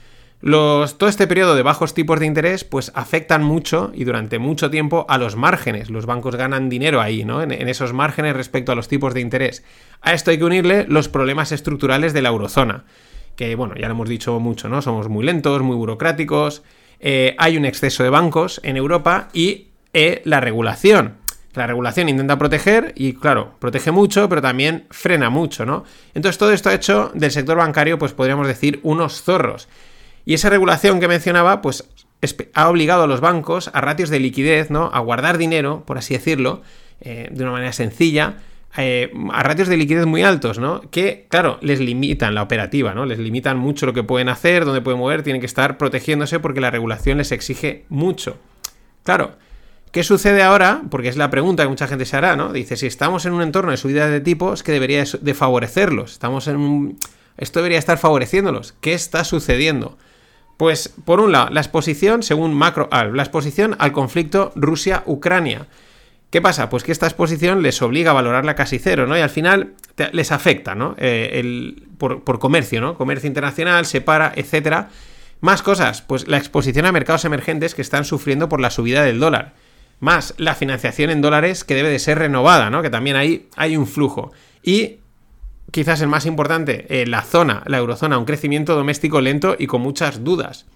[0.43, 4.70] los, todo este periodo de bajos tipos de interés, pues afectan mucho y durante mucho
[4.70, 5.88] tiempo a los márgenes.
[5.88, 7.43] Los bancos ganan dinero ahí, ¿no?
[7.43, 9.62] En, esos márgenes respecto a los tipos de interés.
[10.01, 12.84] A esto hay que unirle los problemas estructurales de la eurozona.
[13.36, 14.82] Que, bueno, ya lo hemos dicho mucho, ¿no?
[14.82, 16.64] Somos muy lentos, muy burocráticos.
[16.99, 21.18] Eh, hay un exceso de bancos en Europa y eh, la regulación.
[21.55, 25.84] La regulación intenta proteger y, claro, protege mucho, pero también frena mucho, ¿no?
[26.14, 29.68] Entonces todo esto ha hecho del sector bancario, pues podríamos decir, unos zorros.
[30.25, 31.89] Y esa regulación que mencionaba, pues
[32.55, 34.91] ha obligado a los bancos a ratios de liquidez, ¿no?
[34.93, 36.62] A guardar dinero, por así decirlo,
[37.01, 38.37] eh, de una manera sencilla,
[38.77, 40.81] eh, a ratios de liquidez muy altos, ¿no?
[40.91, 43.05] Que, claro, les limitan la operativa, ¿no?
[43.07, 46.61] Les limitan mucho lo que pueden hacer, dónde pueden mover, tienen que estar protegiéndose porque
[46.61, 48.39] la regulación les exige mucho.
[49.03, 49.33] Claro,
[49.93, 50.81] ¿Qué sucede ahora?
[50.91, 52.51] Porque es la pregunta que mucha gente se hará, ¿no?
[52.51, 56.12] Dice, si estamos en un entorno de subida de tipos, que debería de favorecerlos.
[56.12, 56.99] Estamos en un...
[57.37, 58.75] Esto debería estar favoreciéndolos.
[58.81, 59.99] ¿Qué está sucediendo?
[60.57, 65.67] Pues, por un lado, la exposición, según Macro la exposición al conflicto Rusia-Ucrania.
[66.31, 66.71] ¿Qué pasa?
[66.71, 69.17] Pues que esta exposición les obliga a valorarla casi cero, ¿no?
[69.17, 69.75] Y al final
[70.13, 70.95] les afecta, ¿no?
[70.99, 72.97] Eh, el, por, por, comercio, ¿no?
[72.97, 74.89] Comercio internacional, se para, etcétera.
[75.41, 79.21] Más cosas, pues la exposición a mercados emergentes que están sufriendo por la subida del
[79.21, 79.55] dólar
[80.03, 82.83] más la financiación en dólares que debe de ser renovada, ¿no?
[82.83, 84.33] Que también ahí hay un flujo.
[84.61, 84.97] Y
[85.73, 89.81] quizás el más importante, eh, la zona, la eurozona, un crecimiento doméstico lento y con
[89.83, 90.66] muchas dudas.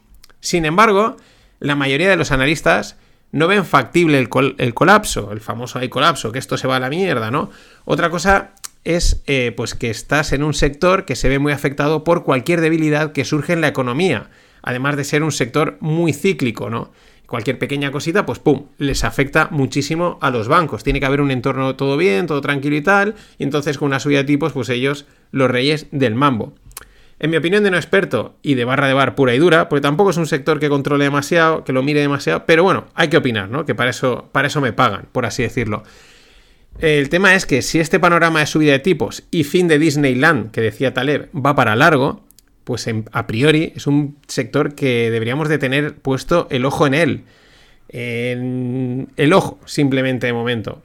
[0.41, 1.17] Sin embargo,
[1.61, 2.97] la mayoría de los analistas
[3.31, 4.29] no ven factible el,
[4.75, 7.51] colapso, el famoso hay colapso, que esto se va a la mierda, ¿no?
[7.85, 8.53] Otra cosa
[8.85, 12.61] es eh, pues que estás en un sector que se ve muy afectado por cualquier
[12.61, 14.31] debilidad que surge en la economía,
[14.63, 16.93] además de ser un sector muy cíclico, ¿no?
[17.27, 20.85] Cualquier pequeña cosita, pues pum, les afecta muchísimo a los bancos.
[20.85, 24.01] Tiene que haber un entorno todo bien, todo tranquilo y tal, y entonces con una
[24.01, 26.55] subida de tipos, pues ellos, los reyes del mambo.
[27.19, 29.81] En mi opinión de no experto y de barra de bar pura y dura, porque
[29.81, 33.17] tampoco es un sector que controle demasiado, que lo mire demasiado, pero bueno, hay que
[33.17, 33.65] opinar, ¿no?
[33.65, 35.83] Que para eso, para eso me pagan, por así decirlo.
[36.79, 40.51] El tema es que si este panorama de subida de tipos y fin de Disneyland,
[40.51, 42.26] que decía Taleb, va para largo,
[42.67, 47.23] pues a priori es un sector que deberíamos de tener puesto el ojo en él.
[47.89, 50.83] En el ojo, simplemente de momento.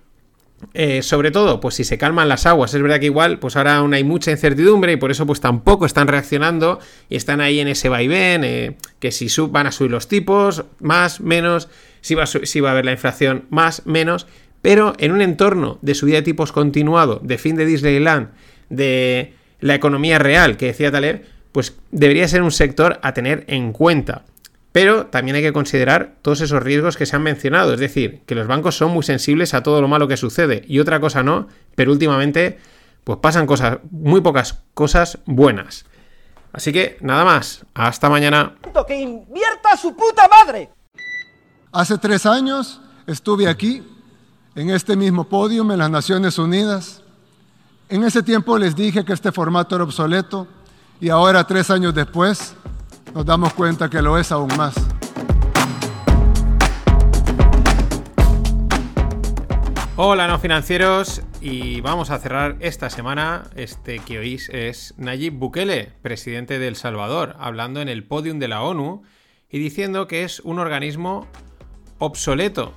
[0.76, 3.78] Eh, sobre todo, pues si se calman las aguas, es verdad que igual, pues ahora
[3.78, 6.78] aún hay mucha incertidumbre y por eso pues tampoco están reaccionando
[7.10, 10.66] y están ahí en ese vaivén, eh, que si sub, van a subir los tipos,
[10.82, 11.68] más, menos,
[12.02, 14.28] si va, si va a haber la inflación, más, menos,
[14.62, 18.30] pero en un entorno de subida de tipos continuado, de fin de Disneyland,
[18.70, 23.74] de la economía real, que decía Taleb, pues debería ser un sector a tener en
[23.74, 24.24] cuenta.
[24.72, 28.36] Pero también hay que considerar todos esos riesgos que se han mencionado, es decir, que
[28.36, 31.50] los bancos son muy sensibles a todo lo malo que sucede y otra cosa no,
[31.76, 32.58] pero últimamente
[33.04, 35.86] pues pasan cosas, muy pocas cosas buenas.
[36.54, 38.56] Así que nada más, hasta mañana.
[38.88, 40.70] ¡Que invierta su puta madre!
[41.72, 43.84] Hace tres años estuve aquí,
[44.56, 47.04] en este mismo podio, en las Naciones Unidas.
[47.90, 50.48] En ese tiempo les dije que este formato era obsoleto
[51.02, 52.56] y ahora, tres años después,
[53.16, 54.76] nos damos cuenta que lo es aún más.
[59.98, 65.92] Hola no financieros y vamos a cerrar esta semana, este que oís es Nayib Bukele,
[66.02, 69.02] presidente de El Salvador, hablando en el podium de la ONU
[69.50, 71.28] y diciendo que es un organismo
[71.98, 72.74] obsoleto.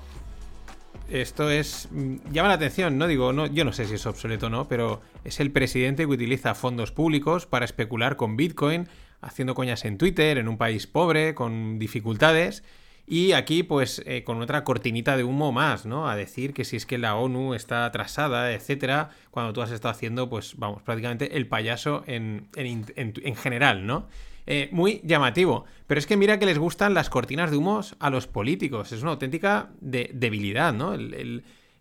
[1.11, 1.89] Esto es
[2.33, 5.03] llama la atención, no digo, no, yo no sé si es obsoleto o no, pero
[5.25, 8.89] es el presidente que utiliza fondos públicos para especular con Bitcoin
[9.25, 12.63] haciendo coñas en Twitter, en un país pobre, con dificultades.
[13.07, 16.09] Y aquí, pues, eh, con otra cortinita de humo más, ¿no?
[16.09, 19.93] A decir que si es que la ONU está atrasada, etcétera, cuando tú has estado
[19.93, 24.07] haciendo, pues, vamos, prácticamente el payaso en, en, general, ¿no?
[24.47, 25.65] Eh, muy llamativo.
[25.87, 28.93] Pero es que mira que les gustan las cortinas de humos a los políticos.
[28.93, 30.95] Es una auténtica debilidad, ¿no?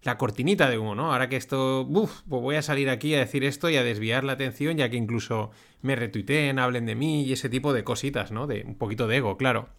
[0.03, 1.14] la cortinita de humo, ¿no?
[1.14, 4.26] Ahora que esto, uff, pues voy a salir aquí a decir esto y a desviar
[4.26, 5.51] la atención, ya que incluso
[5.82, 8.45] me retuiteen, hablen de mí y ese tipo de cositas, ¿no?
[8.45, 9.70] De un poquito de ego, claro.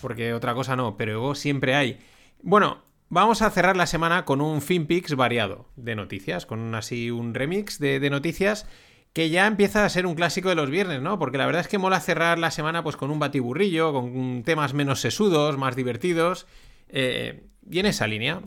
[0.00, 1.98] Porque otra cosa no, pero ego siempre hay.
[2.42, 2.78] Bueno,
[3.10, 7.78] vamos a cerrar la semana con un FinPix variado de noticias, con así un remix
[7.78, 8.66] de noticias
[9.12, 11.18] que ya empieza a ser un clásico de los viernes, ¿no?
[11.18, 14.74] Porque la verdad es que mola cerrar la semana pues con un batiburrillo, con temas
[14.74, 16.46] menos sesudos, más divertidos,
[16.88, 18.40] eh, esa línea.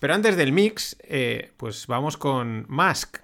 [0.00, 3.18] Pero antes del mix, eh, pues vamos con Musk.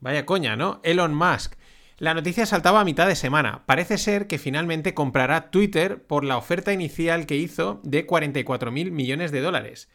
[0.00, 0.80] Vaya coña, ¿no?
[0.82, 1.54] Elon Musk.
[1.98, 3.62] La noticia saltaba a mitad de semana.
[3.66, 8.90] Parece ser que finalmente comprará Twitter por la oferta inicial que hizo de 44 mil
[8.90, 9.88] millones de dólares.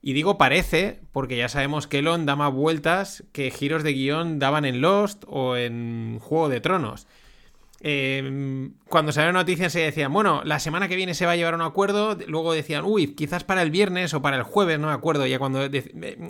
[0.00, 4.38] Y digo parece, porque ya sabemos que Elon da más vueltas que giros de guion
[4.38, 7.06] daban en Lost o en Juego de Tronos.
[7.80, 11.36] Em, cuando salió la noticia se decían, bueno, la semana que viene se va a
[11.36, 14.88] llevar un acuerdo, luego decían, uy, quizás para el viernes o para el jueves, no
[14.88, 15.60] me acuerdo, ya cuando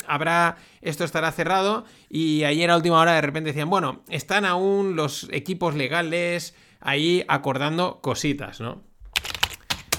[0.07, 4.95] habrá, esto estará cerrado, y ayer a última hora de repente decían, bueno, están aún
[4.95, 8.83] los equipos legales ahí acordando cositas, ¿no?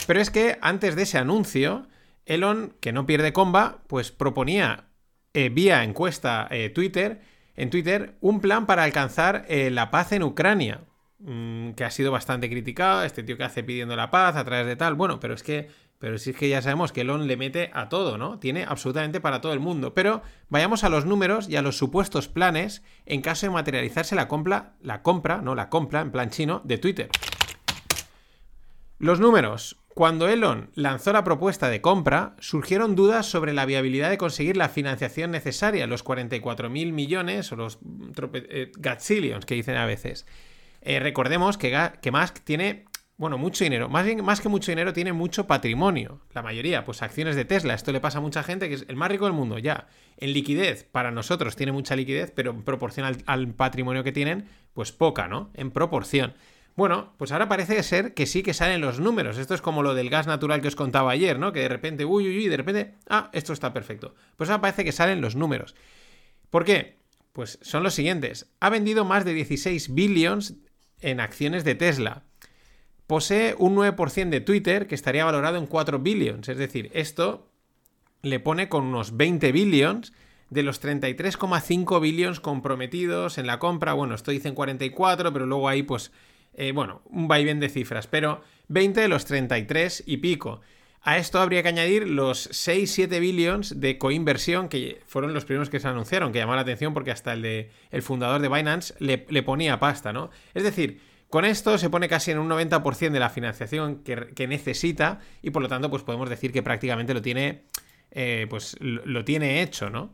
[0.05, 1.88] Pero es que antes de ese anuncio,
[2.34, 4.86] Elon, que no pierde comba, pues proponía
[5.34, 7.21] eh, vía encuesta eh, Twitter,
[7.55, 10.82] en Twitter, un plan para alcanzar la paz en Ucrania.
[11.21, 14.65] Mm, que ha sido bastante criticado, este tío que hace pidiendo la paz a través
[14.65, 17.36] de tal, bueno, pero es que, pero sí es que ya sabemos que Elon le
[17.36, 18.39] mete a todo, ¿no?
[18.39, 19.93] Tiene absolutamente para todo el mundo.
[19.93, 24.30] Pero vayamos a los números y a los supuestos planes en caso de materializarse la
[24.30, 27.09] compra, la compra, no la compra, en plan chino, de Twitter.
[28.97, 29.75] Los números.
[30.00, 34.70] Cuando Elon lanzó la propuesta de compra, surgieron dudas sobre la viabilidad de conseguir la
[34.70, 37.80] financiación necesaria, los 44.000 millones o los
[38.32, 40.26] eh, gazillions que dicen a veces.
[40.80, 42.86] Eh, recordemos que, que Musk tiene
[43.18, 43.89] bueno, mucho dinero.
[43.89, 46.22] Más que mucho dinero, tiene mucho patrimonio.
[46.34, 47.74] La mayoría, pues acciones de Tesla.
[47.74, 49.89] Esto le pasa a mucha gente que es el más rico del mundo, ya.
[50.16, 54.47] En liquidez, para nosotros tiene mucha liquidez, pero en proporción al, al, patrimonio que tienen,
[54.72, 55.50] pues poca, ¿no?
[55.56, 56.36] En proporción.
[56.80, 59.38] Bueno, pues ahora parece ser que sí que salen los números.
[59.38, 61.51] Esto es como lo del gas natural que os contaba ayer, ¿no?
[61.51, 64.15] Que de repente, uy, uy, uy, de repente, ah, esto está perfecto.
[64.38, 65.75] Pues ahora parece que salen los números.
[66.49, 66.95] ¿Por qué?
[67.34, 68.49] Pues son los siguientes.
[68.61, 70.53] Ha vendido más de 16 billions
[71.01, 72.23] en acciones de Tesla.
[73.07, 76.47] Posee un 9% de Twitter que estaría valorado en 4 billions.
[76.47, 77.51] Es decir, esto
[78.21, 80.13] le pone con unos 20 billions
[80.49, 83.91] de los 33,5 billions comprometidos en la compra.
[83.91, 86.13] Bueno, esto dice en 44, pero luego hay pues,
[86.54, 88.08] eh, bueno, un vaivén de cifras.
[88.08, 90.62] Pero 20 de los 33 y pico.
[91.02, 95.80] A esto habría que añadir los 6-7 billions de coinversión que fueron los primeros que
[95.80, 99.26] se anunciaron, que llamó la atención porque hasta el, de, el fundador de Binance le,
[99.30, 100.30] le ponía pasta, ¿no?
[100.54, 104.47] Es decir, con esto se pone casi en un 90% de la financiación que, que,
[104.47, 107.66] necesita y por lo tanto pues podemos decir que prácticamente lo tiene,
[108.12, 110.12] eh, pues, lo, tiene hecho, ¿no?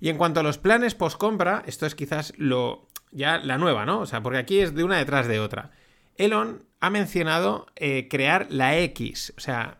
[0.00, 4.00] Y en cuanto a los planes post-compra, esto es quizás lo ya la nueva, ¿no?
[4.00, 5.70] O sea, porque aquí es de una detrás de otra.
[6.16, 9.78] Elon ha mencionado eh, crear la X, o sea,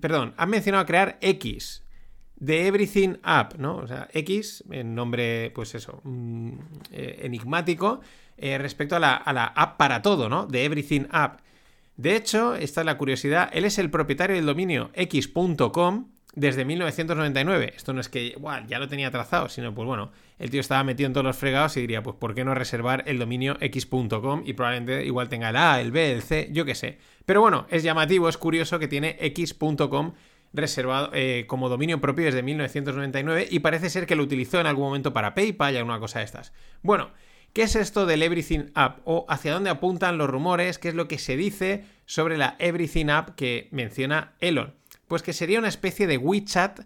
[0.00, 1.82] perdón, ha mencionado crear X
[2.36, 3.76] de Everything App, ¿no?
[3.76, 6.52] O sea, X, en nombre, pues eso, mm,
[6.92, 8.00] eh, enigmático,
[8.36, 10.46] eh, respecto a la, a la app para todo, ¿no?
[10.46, 11.40] De Everything App.
[11.96, 17.74] De hecho, esta es la curiosidad, él es el propietario del dominio x.com desde 1999.
[17.76, 20.10] Esto no es que bueno, ya lo tenía trazado, sino pues bueno,
[20.42, 23.04] el tío estaba metido en todos los fregados y diría, pues ¿por qué no reservar
[23.06, 24.42] el dominio x.com?
[24.44, 26.98] Y probablemente igual tenga el A, el B, el C, yo qué sé.
[27.24, 30.14] Pero bueno, es llamativo, es curioso que tiene x.com
[30.52, 34.86] reservado eh, como dominio propio desde 1999 y parece ser que lo utilizó en algún
[34.86, 36.52] momento para PayPal y alguna cosa de estas.
[36.82, 37.12] Bueno,
[37.52, 38.98] ¿qué es esto del Everything App?
[39.04, 40.80] ¿O hacia dónde apuntan los rumores?
[40.80, 44.74] ¿Qué es lo que se dice sobre la Everything App que menciona Elon?
[45.06, 46.80] Pues que sería una especie de WeChat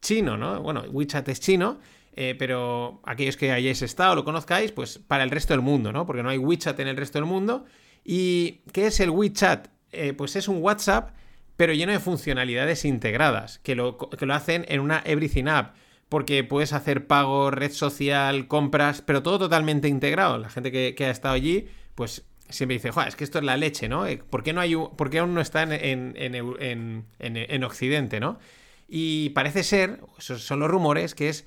[0.00, 0.62] chino, ¿no?
[0.62, 1.80] Bueno, WeChat es chino,
[2.16, 6.06] eh, pero aquellos que hayáis estado lo conozcáis, pues para el resto del mundo, ¿no?
[6.06, 7.64] Porque no hay WeChat en el resto del mundo.
[8.04, 9.68] ¿Y qué es el WeChat?
[9.90, 11.14] Eh, pues es un WhatsApp,
[11.56, 15.74] pero lleno de funcionalidades integradas, que lo, que lo hacen en una Everything App.
[16.08, 20.38] Porque puedes hacer pago, red social, compras, pero todo totalmente integrado.
[20.38, 23.44] La gente que, que ha estado allí, pues siempre dice, Joder, es que esto es
[23.44, 24.06] la leche, ¿no?
[24.06, 28.38] Eh, ¿Por qué, no hay por aún no está en, en, en, en, Occidente, ¿no?
[28.86, 31.46] Y parece ser, esos son los rumores, que es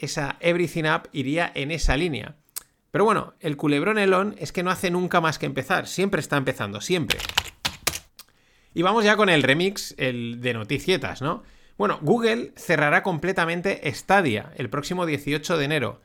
[0.00, 2.36] esa Everything App iría en esa línea.
[2.90, 6.36] Pero bueno, el culebrón Elon es que no hace nunca más que empezar, siempre está
[6.36, 7.18] empezando, siempre.
[8.74, 11.42] Y vamos ya con el remix el de noticietas, ¿no?
[11.76, 16.00] Bueno, Google cerrará completamente Stadia el próximo 18 de enero.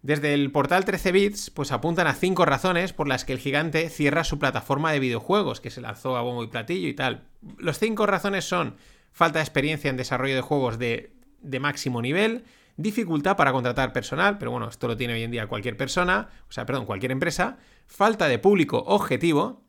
[0.00, 3.90] Desde el portal 13 bits, pues apuntan a cinco razones por las que el gigante
[3.90, 7.24] cierra su plataforma de videojuegos, que se lanzó a bombo y platillo y tal.
[7.58, 8.76] Los cinco razones son
[9.12, 12.44] falta de experiencia en desarrollo de juegos de, de máximo nivel,
[12.78, 16.52] dificultad para contratar personal, pero bueno, esto lo tiene hoy en día cualquier persona, o
[16.52, 19.64] sea, perdón, cualquier empresa, falta de público objetivo,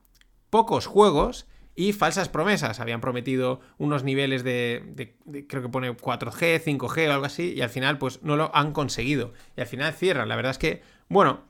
[0.52, 2.80] pocos juegos y falsas promesas.
[2.80, 5.16] Habían prometido unos niveles de,
[5.48, 8.74] creo que pone 4G, 5G o algo así, y al final pues no lo han
[8.74, 9.34] conseguido.
[9.58, 10.30] Y al final cierran.
[10.30, 11.46] La verdad es que, bueno,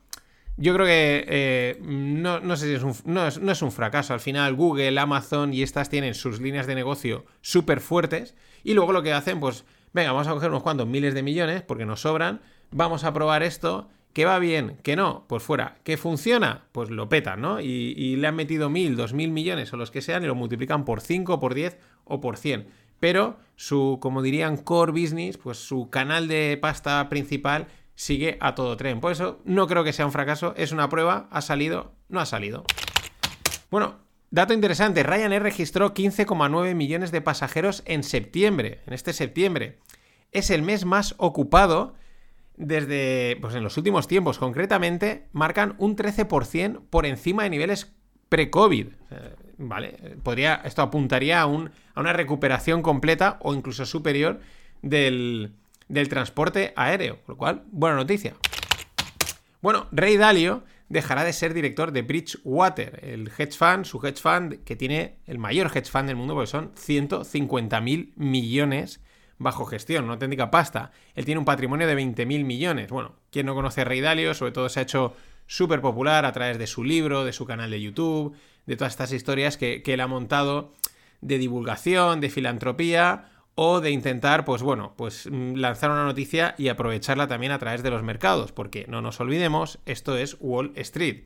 [0.56, 3.70] yo creo que eh, no, no, sé si es un, no, es, no es un
[3.70, 4.14] fracaso.
[4.14, 8.34] Al final Google, Amazon y estas tienen sus líneas de negocio súper fuertes
[8.64, 11.62] y luego lo que hacen, pues, venga, vamos a coger unos cuantos miles de millones
[11.62, 14.76] porque nos sobran, vamos a probar esto ¿Que va bien?
[14.82, 15.24] ¿Que no?
[15.28, 15.78] Pues fuera.
[15.84, 16.64] ¿Que funciona?
[16.72, 17.60] Pues lo petan, ¿no?
[17.60, 20.84] Y, le han metido mil, dos mil millones o los que sean y lo multiplican
[20.84, 22.68] por 5, por 10 o por 100.
[22.98, 28.76] Pero su, como dirían, core business, pues su canal de pasta principal sigue a todo
[28.76, 29.00] tren.
[29.00, 30.54] Por eso no creo que sea un fracaso.
[30.56, 31.28] Es una prueba.
[31.30, 31.92] ¿Ha salido?
[32.08, 32.64] No ha salido.
[33.70, 35.02] Bueno, dato interesante.
[35.02, 38.80] Ryanair registró 15,9 millones de pasajeros en septiembre.
[38.86, 39.78] En este septiembre.
[40.32, 41.94] Es el mes más ocupado
[42.60, 47.92] desde, pues en los últimos tiempos concretamente, marcan un 13% por encima de niveles
[48.28, 48.88] pre-COVID.
[49.56, 50.16] ¿Vale?
[50.22, 54.40] Podría, esto apuntaría a, un, a, una recuperación completa o incluso superior
[54.82, 55.54] del,
[55.88, 57.16] del transporte aéreo.
[57.24, 58.34] Con lo cual, buena noticia.
[59.62, 64.64] Bueno, Ray Dalio dejará de ser director de Bridgewater, el hedge fund, su hedge fund
[64.64, 69.00] que tiene el mayor hedge fund del mundo, porque son 150 mil millones
[69.38, 70.90] bajo gestión, una auténtica pasta.
[71.14, 72.90] Él tiene un patrimonio de 20.000 millones.
[72.90, 75.14] Bueno, quien no conoce a Rey Dalio, sobre todo se ha hecho
[75.46, 78.36] súper popular a través de su libro, de su canal de YouTube,
[78.66, 80.74] de todas estas historias que, él ha montado
[81.22, 86.68] de divulgación, de filantropía o de intentar, pues bueno, pues mm, lanzar una noticia y
[86.68, 91.24] aprovecharla también a través de los mercados, porque no nos olvidemos, esto es Wall Street.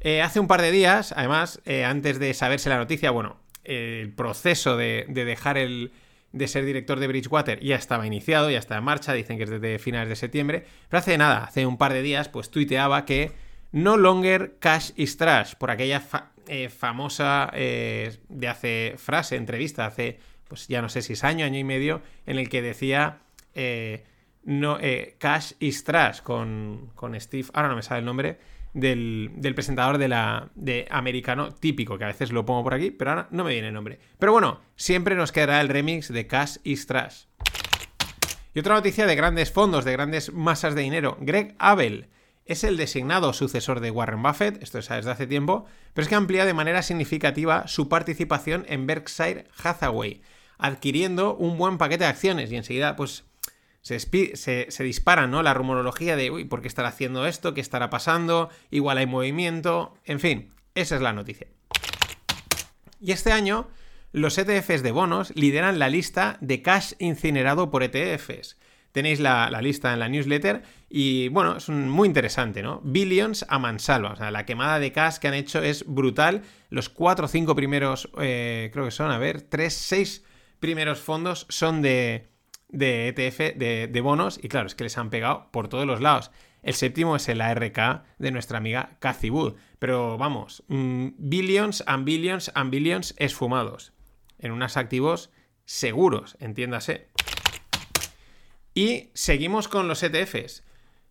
[0.00, 4.12] Eh, hace un par de días, además, eh, antes de saberse la noticia, bueno, el
[4.12, 5.92] proceso de dejar el,
[6.32, 9.50] de ser director de Bridgewater ya estaba iniciado, ya está en marcha, dicen que es
[9.50, 13.32] desde finales de septiembre, pero hace nada, hace un par de días, pues tuiteaba que
[13.72, 16.02] no longer cash is trash, por aquella
[16.48, 20.18] eh, famosa de hace frase, entrevista, hace,
[20.48, 23.18] pues ya no sé si es año, año y medio, en el que decía
[23.54, 24.04] eh,
[24.44, 24.78] no,
[25.18, 28.38] cash is trash con, con Steve, ahora no me sabe el nombre,
[28.74, 33.12] del, presentador de la de americano típico, que a veces lo pongo por aquí, pero
[33.12, 33.98] ahora no me viene el nombre.
[34.18, 37.24] Pero bueno, siempre nos quedará el remix de Cash is Trash.
[38.52, 41.16] Y otra noticia de grandes fondos, de grandes masas de dinero.
[41.20, 42.08] Greg Abel,
[42.44, 45.64] es el designado sucesor de Warren Buffett, esto es desde hace tiempo,
[45.94, 50.20] pero es que amplía de manera significativa su participación en Berkshire Hathaway,
[50.58, 53.24] adquiriendo un buen paquete de acciones y enseguida pues
[53.84, 55.42] se, dispara ¿no?
[55.42, 57.52] la rumorología de, uy, ¿por qué estará haciendo esto?
[57.52, 58.48] ¿Qué estará pasando?
[58.70, 61.48] Igual hay movimiento, en fin, esa es la noticia.
[62.98, 63.68] Y este año,
[64.12, 68.56] los ETFs de bonos lideran la lista de cash incinerado por ETFs.
[68.92, 72.80] Tenéis la, lista en la newsletter y bueno, es muy interesante, ¿no?
[72.84, 76.42] Billions a mansalva, o sea, la quemada de cash que han hecho es brutal.
[76.70, 80.24] Los cuatro o cinco primeros, eh, creo que son, a ver, tres, seis
[80.64, 82.30] primeros fondos son de,
[82.70, 86.30] de ETF, de, bonos, y claro, es que les han pegado por todos los lados.
[86.62, 89.56] El séptimo es el ARK de nuestra amiga Cathy Wood.
[89.78, 93.92] Pero vamos, mm, billions and billions and billions esfumados.
[94.38, 95.30] En unos activos
[95.66, 97.08] seguros, entiéndase.
[98.72, 100.64] Y seguimos con los ETFs.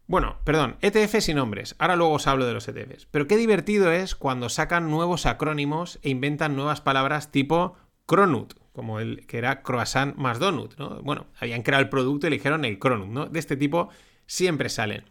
[0.08, 1.76] Bueno, perdón, ETFs y nombres.
[1.78, 3.06] Ahora luego os hablo de los ETFs.
[3.12, 7.78] Pero qué divertido es cuando sacan nuevos acrónimos e inventan nuevas palabras tipo
[8.08, 11.02] Cronut, como el que era croissant más donut, ¿no?
[11.02, 13.26] Bueno, habían creado el producto y eligieron el Cronut, ¿no?
[13.28, 13.90] De este tipo
[14.26, 15.06] siempre salen.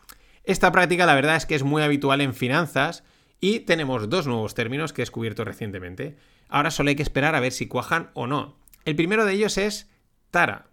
[0.45, 3.05] Esta práctica la verdad es que es muy habitual en finanzas
[3.41, 6.17] y tenemos dos nuevos términos que he descubierto recientemente.
[6.49, 8.57] Ahora solo hay que esperar a ver si cuajan o no.
[8.85, 9.89] El primero de ellos es
[10.31, 10.67] Tara.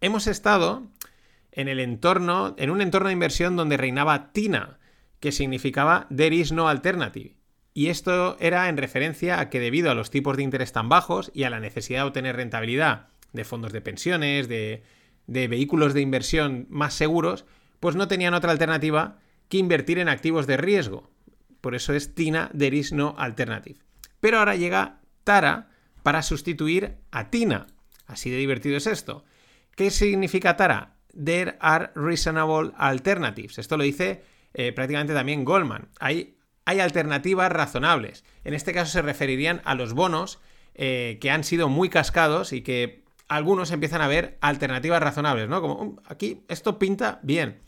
[0.00, 0.82] Hemos estado
[1.52, 4.78] en el entorno, en un entorno de inversión donde reinaba Tina,
[5.20, 7.37] que significaba There is no alternative.
[7.74, 11.30] Y esto era en referencia a que debido a los tipos de interés tan bajos
[11.34, 14.82] y a la necesidad de obtener rentabilidad de fondos de pensiones, de,
[15.26, 17.44] vehículos de inversión más seguros,
[17.80, 21.10] pues no tenían otra alternativa que invertir en activos de riesgo.
[21.60, 23.78] Por eso es Tina, there is no alternative.
[24.20, 25.68] Pero ahora llega Tara
[26.02, 27.66] para sustituir a Tina.
[28.06, 29.24] Así de divertido es esto.
[29.76, 30.96] ¿Qué significa Tara?
[31.12, 33.58] There are reasonable alternatives.
[33.58, 34.22] Esto lo dice
[34.54, 35.88] eh, prácticamente también Goldman.
[36.00, 36.37] Hay,
[36.68, 38.24] hay, alternativas razonables.
[38.44, 40.38] En este caso se referirían a los bonos
[40.74, 45.60] eh, que han sido muy cascados y que algunos empiezan a ver alternativas razonables, ¿no?
[45.60, 47.58] Como um, aquí esto pinta bien.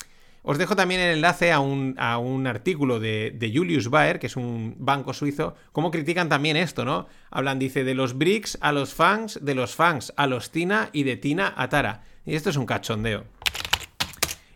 [0.43, 1.99] Os dejo también el enlace a un,
[2.47, 7.09] artículo de, Julius Baer, que es un banco suizo, cómo critican también esto, ¿no?
[7.31, 11.03] Hablan, dice, de los BRICS a los FANGs, de los FANGs a los TINA y
[11.03, 12.05] de TINA a TARA.
[12.25, 13.25] Y esto es un cachondeo.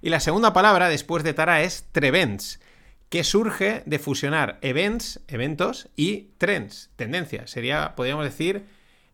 [0.00, 2.60] Y la segunda palabra después de TARA es TREVENTS,
[3.08, 7.50] que surge de fusionar events, eventos, y trends, tendencias.
[7.50, 8.66] Sería, podríamos decir,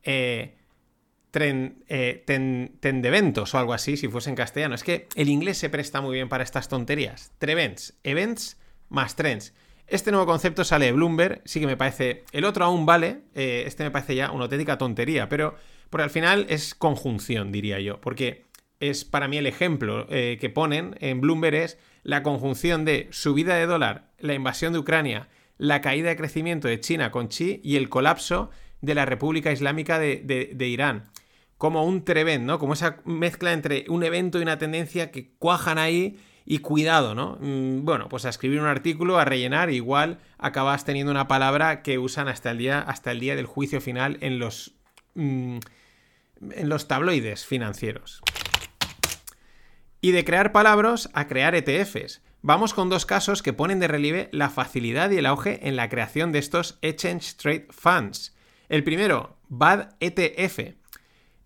[0.02, 0.56] eh,
[1.30, 4.74] tren, eh, ten, eventos o algo así, si fuese en castellano.
[4.74, 7.32] Es que el inglés se presta muy bien para estas tonterías.
[7.38, 9.54] Trevents, events más trends.
[9.86, 12.24] Este nuevo concepto sale de Bloomberg, sí que me parece.
[12.32, 15.56] El otro aún vale, eh, este me parece ya una auténtica tontería, pero
[15.90, 18.44] por al final es conjunción, diría yo, porque
[18.80, 23.54] es para mí el ejemplo eh, que ponen en Bloomberg es la conjunción de subida
[23.56, 25.28] de dólar, la invasión de Ucrania,
[25.58, 28.50] la caída de crecimiento de China con Xi y el colapso
[28.80, 31.10] de la República Islámica de Irán
[31.60, 32.58] como un trevent, ¿no?
[32.58, 37.36] Como esa mezcla entre un evento y una tendencia que cuajan ahí y cuidado, ¿no?
[37.38, 41.98] Mm, bueno, pues a escribir un artículo, a rellenar, igual acabas teniendo una palabra que
[41.98, 44.72] usan hasta el día, hasta el día del juicio final en los,
[45.16, 45.58] mm,
[46.50, 48.22] en los tabloides financieros.
[50.00, 52.22] Y de crear palabras a crear ETFs.
[52.42, 55.88] Vamos con dos casos que ponen de relieve la facilidad y el auge en la
[55.88, 58.34] creación de estos Exchange Trade Funds.
[58.68, 60.80] El primero, BAD ETF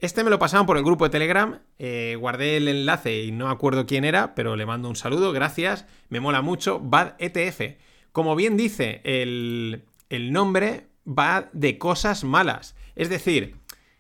[0.04, 3.48] este me lo pasaban por el grupo de Telegram, eh, guardé el enlace y no
[3.48, 7.78] acuerdo quién era, pero le mando un saludo, gracias, me mola mucho, Bad ETF.
[8.12, 13.56] Como bien dice el, el nombre, va de cosas malas, es decir,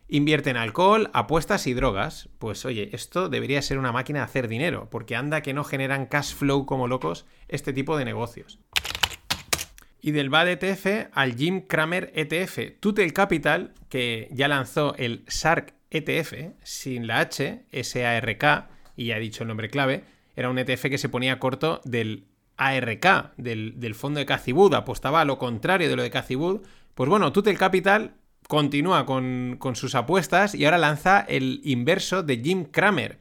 [0.08, 2.28] invierte en alcohol, apuestas y drogas.
[2.38, 6.06] Pues oye, esto debería ser una máquina de hacer dinero, porque anda que no generan
[6.06, 8.60] cash flow como locos este tipo de negocios.
[10.00, 15.74] Y del BAD ETF al Jim Cramer ETF, Tutel Capital, que ya lanzó el SARK
[15.90, 20.04] ETF sin la H, SARK, y ya he dicho el nombre clave,
[20.36, 22.26] era un ETF que se ponía corto del
[22.56, 27.32] ARK, del, fondo de Cathy apostaba a lo contrario de lo de Cathy Pues bueno,
[27.32, 28.14] Tutel Capital
[28.48, 33.18] continúa con, con sus apuestas y ahora lanza el inverso de Jim Cramer.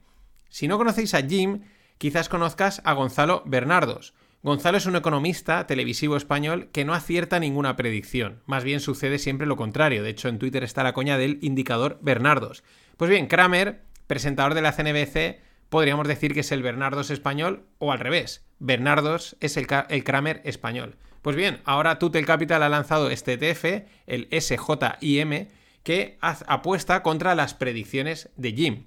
[0.49, 1.61] Si no conocéis a Jim,
[1.97, 4.13] quizás conozcas a Gonzalo Bernardos.
[4.43, 8.41] Gonzalo es un economista televisivo español que no acierta ninguna predicción.
[8.45, 10.03] Más bien sucede siempre lo contrario.
[10.03, 12.61] De hecho, en Twitter está la coña del indicador Bernardos.
[12.97, 17.93] Pues bien, Kramer, presentador de la CNBC, podríamos decir que es el Bernardos español o
[17.93, 18.45] al revés.
[18.59, 20.97] Bernardos es el, Kramer español.
[21.23, 25.47] Pues bien, ahora Tutel Capital ha lanzado este ETF, el SJIM,
[25.81, 28.83] que apuesta contra las predicciones de Jim.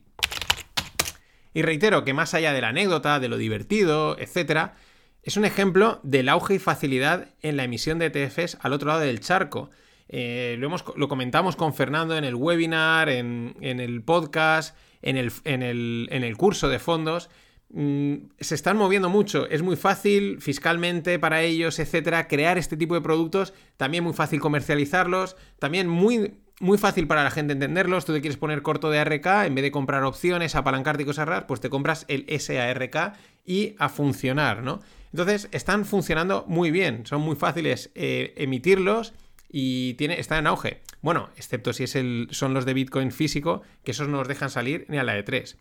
[1.54, 4.74] Y reitero que más allá de la anécdota, de lo divertido, etcétera,
[5.22, 9.00] es un ejemplo del auge y facilidad en la emisión de ETFs al otro lado
[9.00, 9.70] del charco.
[10.08, 15.32] Eh, lo, hemos, lo comentamos con Fernando en el webinar, en, el podcast, en el,
[15.44, 17.30] en, el, en el, curso de fondos.
[17.78, 19.46] Mm, se están moviendo mucho.
[19.50, 23.52] Es muy fácil fiscalmente para ellos, etcétera, crear este tipo de productos.
[23.76, 25.36] También muy fácil comercializarlos.
[25.58, 28.06] También muy, muy fácil para la gente entenderlos.
[28.06, 31.28] Tú te quieres poner corto de ARK, en vez de comprar opciones, apalancarte y cosas
[31.28, 33.12] raras, pues te compras el SARK
[33.44, 34.80] y a funcionar, ¿no?
[35.12, 37.04] Entonces, están funcionando muy bien.
[37.04, 39.12] Son muy fáciles eh, emitirlos
[39.50, 40.80] y tiene, están en auge.
[41.02, 44.48] Bueno, excepto si es el, son los de Bitcoin físico, que esos no nos dejan
[44.48, 45.58] salir ni a la de 3.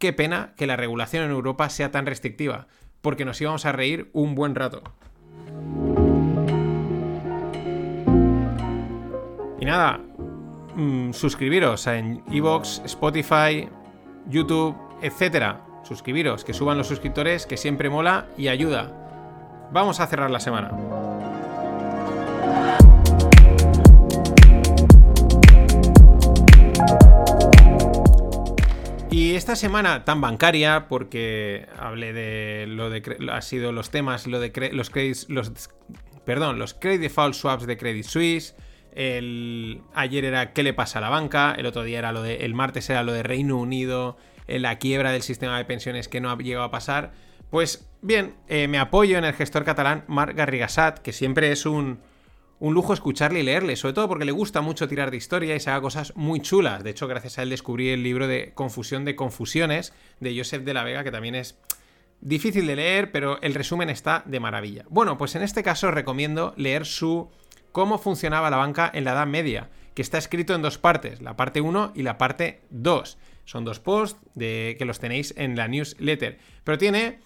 [0.00, 2.68] Qué pena que la regulación en Europa sea tan restrictiva,
[3.02, 4.82] porque nos íbamos a reír un buen rato.
[9.60, 10.00] Y nada,
[10.74, 13.68] mm, suscribiros en Evox, Spotify,
[14.26, 15.66] YouTube, etcétera.
[15.82, 19.68] Suscribiros, que suban los suscriptores, que siempre mola y ayuda.
[19.70, 21.29] Vamos a cerrar la semana.
[29.10, 33.02] Y esta semana tan bancaria, porque hablé de lo de
[33.32, 35.52] ha sido los temas, lo de los credits, los
[36.24, 38.54] perdón, los credit default swaps de Credit Suisse.
[38.92, 42.36] El, ayer era qué le pasa a la banca, el otro día era lo de,
[42.44, 46.30] el martes era lo de Reino Unido, la quiebra del sistema de pensiones que no
[46.30, 47.12] ha llegado a pasar.
[47.50, 52.00] Pues bien, eh, me apoyo en el gestor catalán Marc Garrigasat, que siempre es un,
[52.60, 55.60] un lujo escucharle y leerle, sobre todo porque le gusta mucho tirar de historia y
[55.60, 56.84] se haga cosas muy chulas.
[56.84, 60.74] De hecho, gracias a él descubrí el libro de Confusión de Confusiones de Joseph de
[60.74, 61.58] la Vega, que también es
[62.20, 64.84] difícil de leer, pero el resumen está de maravilla.
[64.90, 67.30] Bueno, pues en este caso recomiendo leer su
[67.72, 71.36] Cómo funcionaba la banca en la Edad Media, que está escrito en dos partes, la
[71.36, 73.16] parte 1 y la parte 2.
[73.44, 77.20] Son dos posts que los tenéis en la newsletter, pero tiene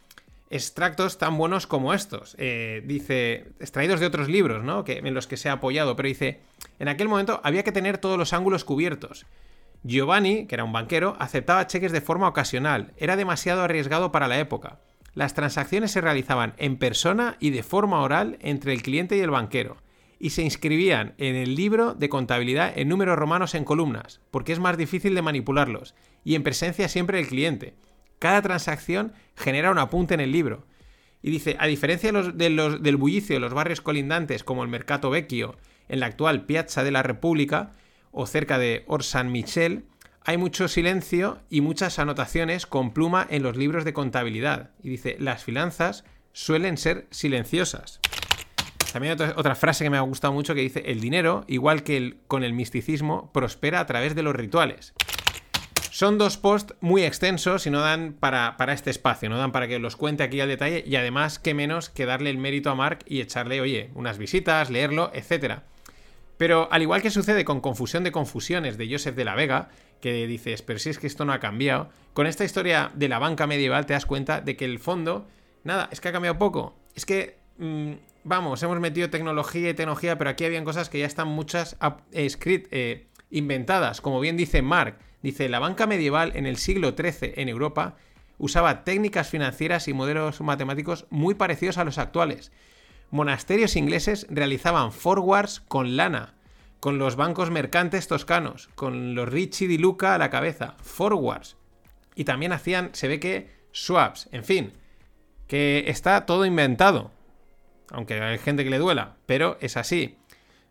[0.54, 2.36] extractos tan buenos como estos.
[2.38, 4.84] Eh, dice, extraídos de otros libros, ¿no?
[4.84, 6.40] Que, en los que se ha apoyado, pero dice,
[6.78, 9.26] en aquel momento había que tener todos los ángulos cubiertos.
[9.82, 14.38] Giovanni, que era un banquero, aceptaba cheques de forma ocasional, era demasiado arriesgado para la
[14.38, 14.78] época.
[15.12, 19.30] Las transacciones se realizaban en persona y de forma oral entre el cliente y el
[19.30, 19.76] banquero,
[20.20, 24.60] y se inscribían en el libro de contabilidad en números romanos en columnas, porque es
[24.60, 25.94] más difícil de manipularlos,
[26.24, 27.74] y en presencia siempre del cliente.
[28.18, 30.66] Cada transacción genera un apunte en el libro.
[31.22, 35.10] Y dice, a diferencia de los, del bullicio de los barrios colindantes como el Mercato
[35.10, 35.56] Vecchio,
[35.88, 37.72] en la actual Piazza de la República,
[38.10, 39.86] o cerca de Orsan Michel,
[40.22, 44.70] hay mucho silencio y muchas anotaciones con pluma en los libros de contabilidad.
[44.82, 48.00] Y dice, las finanzas suelen ser silenciosas.
[48.92, 52.18] También otra, otra, frase que me ha gustado mucho que dice, el dinero, igual que
[52.28, 54.94] con el misticismo, prospera a través de los rituales.
[55.94, 59.68] Son dos posts muy extensos y no dan para, para, este espacio, no dan para
[59.68, 62.74] que los cuente aquí al detalle y además, qué menos que darle el mérito a
[62.74, 65.60] Mark y echarle, oye, unas visitas, leerlo, etc.
[66.36, 69.68] Pero al igual que sucede con Confusión de Confusiones de Joseph de la Vega,
[70.00, 73.20] que dices, pero si es que esto no ha cambiado, con esta historia de la
[73.20, 75.28] banca medieval te das cuenta de que el fondo,
[75.62, 76.74] nada, es que ha cambiado poco.
[76.96, 77.92] Es que, mmm,
[78.24, 81.76] vamos, hemos metido tecnología y tecnología, pero aquí habían cosas que ya están muchas
[82.10, 87.32] eh, eh, inventadas, como bien dice Mark Dice, la banca medieval en el siglo XIII
[87.36, 87.96] en Europa
[88.36, 92.52] usaba técnicas financieras y modelos matemáticos muy parecidos a los actuales.
[93.10, 96.34] Monasterios ingleses realizaban forwards con lana,
[96.78, 101.56] con los bancos mercantes toscanos, con los Ricci di Luca a la cabeza, forwards.
[102.14, 104.74] Y también hacían, se ve que, swaps, en fin,
[105.46, 107.12] que está todo inventado.
[107.88, 110.18] Aunque hay gente que le duela, pero es así.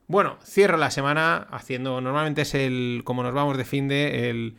[0.08, 2.02] Bueno, cierro la semana haciendo.
[2.02, 3.02] Normalmente es el.
[3.04, 4.30] Como nos vamos de fin de.
[4.30, 4.56] El,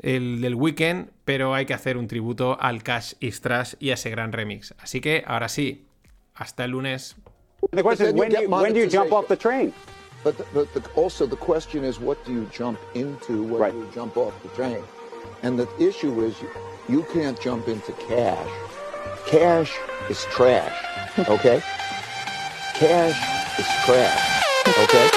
[0.00, 1.10] el del weekend.
[1.24, 4.74] Pero hay que hacer un tributo al Cash is Trash y a ese gran remix.
[4.78, 5.86] Así que ahora sí.
[6.34, 7.16] Hasta el lunes.
[7.70, 9.72] The question is when, you, when do you jump off the train?
[10.24, 13.74] But, the, but the, also the question is what do you jump into when right.
[13.74, 14.82] you jump off the train?
[15.42, 16.48] And the issue is you,
[16.88, 18.48] you can't jump into cash.
[19.26, 19.72] Cash
[20.08, 20.72] is trash.
[21.28, 21.60] Okay?
[22.74, 24.43] cash is trash.
[24.76, 25.13] Okay?